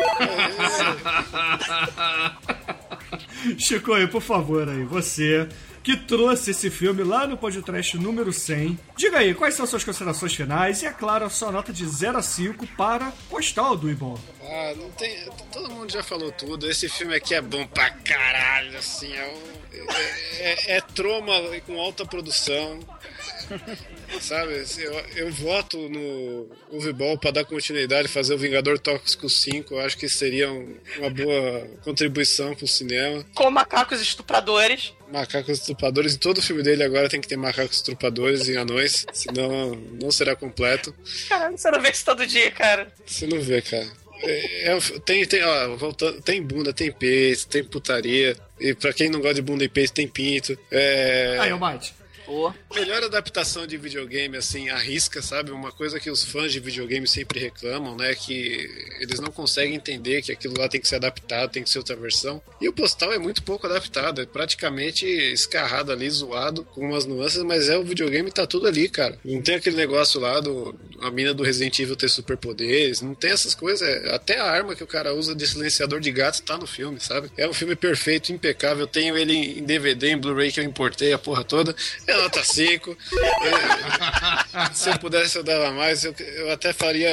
[3.57, 5.47] Chico, aí, por favor, aí, você
[5.87, 8.77] que trouxe esse filme lá no podcast número 100.
[8.97, 12.17] Diga aí, quais são suas considerações finais e, é claro, a sua nota de 0
[12.17, 14.19] a 5 para Postal do Ibon.
[14.49, 15.17] Ah, não tem.
[15.51, 16.69] Todo mundo já falou tudo.
[16.69, 19.13] Esse filme aqui é bom pra caralho, assim.
[19.13, 19.57] É, um-
[20.39, 21.33] é, é- é troma
[21.65, 22.79] com alta produção.
[24.21, 29.73] Sabe, assim, eu, eu voto no Uvibol pra dar continuidade, fazer o Vingador Tóxico 5.
[29.75, 33.25] Eu acho que seria um- uma boa contribuição pro cinema.
[33.35, 34.93] Com macacos estupradores.
[35.11, 39.75] Macacos estrupadores, em todo filme dele agora tem que ter macacos estrupadores e anões, senão
[40.01, 40.93] não será completo.
[41.29, 42.91] Caralho, você não vê isso todo dia, cara.
[43.05, 43.87] Você não vê, cara.
[44.23, 48.35] É, é, tem, tem, ó, voltando, tem bunda, tem peito, tem putaria.
[48.59, 50.57] E pra quem não gosta de bunda e peito, tem pinto.
[50.71, 51.37] É...
[51.39, 51.51] Aí,
[52.27, 52.59] Almighty.
[52.73, 55.51] Melhor adaptação de videogame, assim, arrisca, sabe?
[55.51, 58.13] Uma coisa que os fãs de videogame sempre reclamam, né?
[58.15, 58.69] Que
[58.99, 61.95] eles não conseguem entender que aquilo lá tem que ser adaptado, tem que ser outra
[61.95, 62.41] versão.
[62.61, 67.41] E o Postal é muito pouco adaptado, é praticamente escarrado ali, zoado, com umas nuances,
[67.43, 69.17] mas é o videogame tá tudo ali, cara.
[69.23, 73.31] Não tem aquele negócio lá do a mina do Resident Evil ter superpoderes, não tem
[73.31, 73.87] essas coisas.
[73.87, 76.99] é- Até a arma que o cara usa de silenciador de gato tá no filme,
[76.99, 77.29] sabe?
[77.37, 78.83] É um filme perfeito, impecável.
[78.83, 81.75] Eu tenho ele em DVD, em Blu-ray que eu importei a porra toda.
[82.07, 82.97] É nota 5.
[83.11, 84.16] É,
[84.73, 87.09] se eu pudesse eu dava mais, eu, eu até faria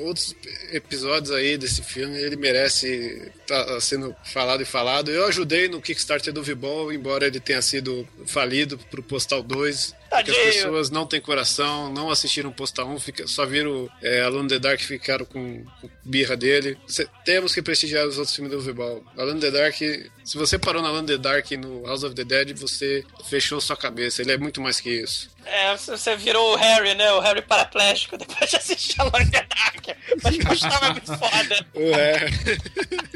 [0.00, 0.34] outros
[0.72, 2.16] episódios aí desse filme.
[2.18, 5.10] Ele merece estar sendo falado e falado.
[5.10, 9.94] Eu ajudei no Kickstarter do Vibol, embora ele tenha sido falido pro Postal 2.
[10.10, 14.46] Porque as pessoas não têm coração, não assistiram Postal 1, fica, só viram é, in
[14.46, 16.76] the Dark ficaram com, com birra dele.
[16.86, 19.02] Cê- temos que prestigiar os outros filmes do Vibol.
[19.16, 22.24] Alone in the Dark, se você parou na in the Dark no House of the
[22.24, 24.20] Dead, você fechou sua cabeça.
[24.20, 25.30] Ele é muito mais que isso.
[25.44, 27.12] É, você virou o Harry, né?
[27.12, 29.98] O Harry paraplégico depois de assistir a Long Dark.
[30.22, 31.66] Mas gostava muito foda.
[31.74, 32.26] É.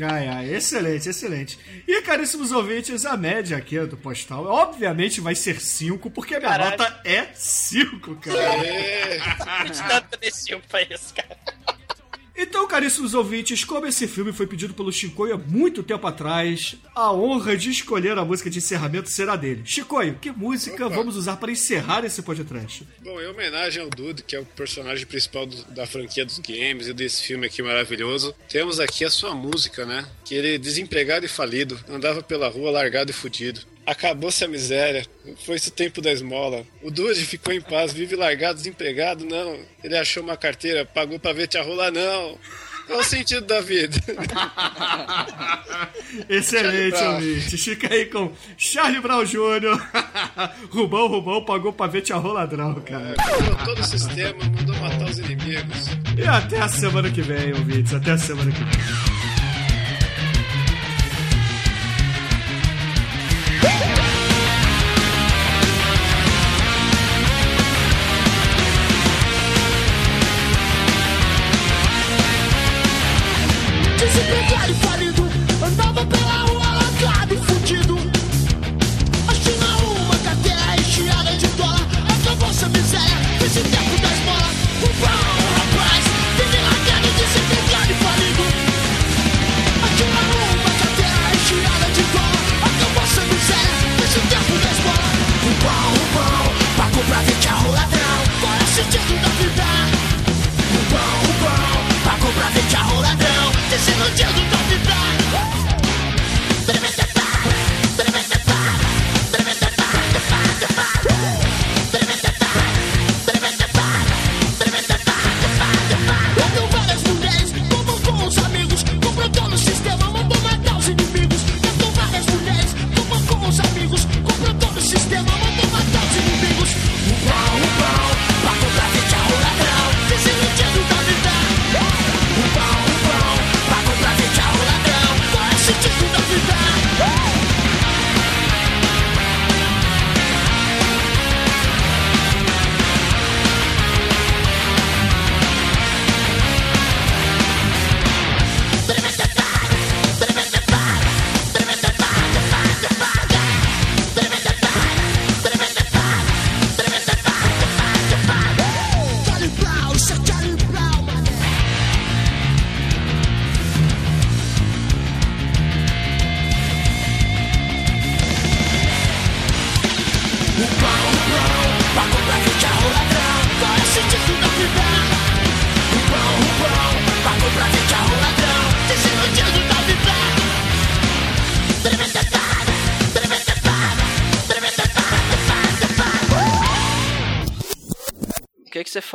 [0.05, 1.59] Ai, ai, excelente, excelente.
[1.87, 6.51] E, caríssimos ouvintes, a média aqui do postal, obviamente, vai ser 5, porque a minha
[6.51, 6.71] Caralho.
[6.79, 8.41] nota é 5, cara.
[9.89, 11.37] Tanto nesse filme pra isso, cara.
[12.39, 17.11] Então, caríssimos ouvintes, como esse filme foi pedido pelo Chicoio há muito tempo atrás, a
[17.11, 19.63] honra de escolher a música de encerramento será dele.
[19.65, 22.87] Chicoio, que música vamos usar para encerrar esse podcast?
[23.03, 26.89] Bom, em homenagem ao Dude, que é o personagem principal do- da franquia dos games
[26.89, 30.07] e desse filme aqui maravilhoso, temos aqui a sua música, né?
[30.25, 33.61] Que ele, desempregado e falido, andava pela rua largado e fudido.
[33.87, 35.07] Acabou-se a miséria,
[35.45, 36.65] foi-se o tempo da esmola.
[36.83, 39.61] O Dude ficou em paz, vive largado, desempregado, não.
[39.83, 42.37] Ele achou uma carteira, pagou pra ver te rolar, não.
[42.87, 43.97] Qual o sentido da vida?
[46.29, 47.57] Excelente, ouvinte.
[47.59, 49.77] Fica aí com Charlie Brown Jr.
[50.71, 53.15] Rubão, Rubão pagou pra ver tia roladrão, cara.
[53.15, 55.89] Quebrou todo o sistema, mandou matar os inimigos.
[56.17, 57.93] E até a semana que vem, ouvintes.
[57.93, 59.26] Até a semana que vem.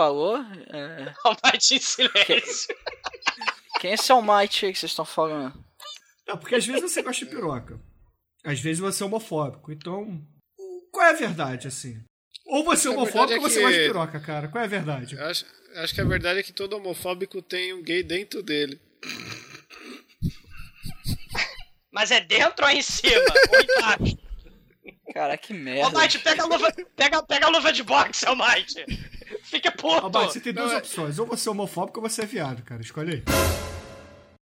[0.01, 0.37] Falou?
[0.73, 1.13] É...
[1.23, 2.75] Almighty em silêncio.
[3.79, 5.63] Quem é esse Almighty aí que vocês estão falando?
[6.27, 7.79] É porque às vezes você gosta de piroca.
[8.43, 9.71] Às vezes você é homofóbico.
[9.71, 10.19] Então,
[10.91, 12.03] qual é a verdade, assim?
[12.47, 14.47] Ou você é homofóbico é ou você que- gosta de piroca, cara.
[14.47, 15.19] Qual é a verdade?
[15.19, 15.45] Acho,
[15.75, 18.79] acho que a verdade é que todo homofóbico tem um gay dentro dele.
[21.91, 23.21] Mas é dentro ou em cima?
[23.51, 24.17] ou embaixo?
[25.13, 25.85] Cara, que merda.
[25.85, 28.85] Almighty, pega a luva, pega, pega a luva de boxe, Almighty.
[29.43, 30.05] Fica puto.
[30.05, 31.19] Almighty, você tem duas opções.
[31.19, 32.81] Ou você é homofóbico ou você é viado, cara.
[32.81, 33.80] Escolhe aí.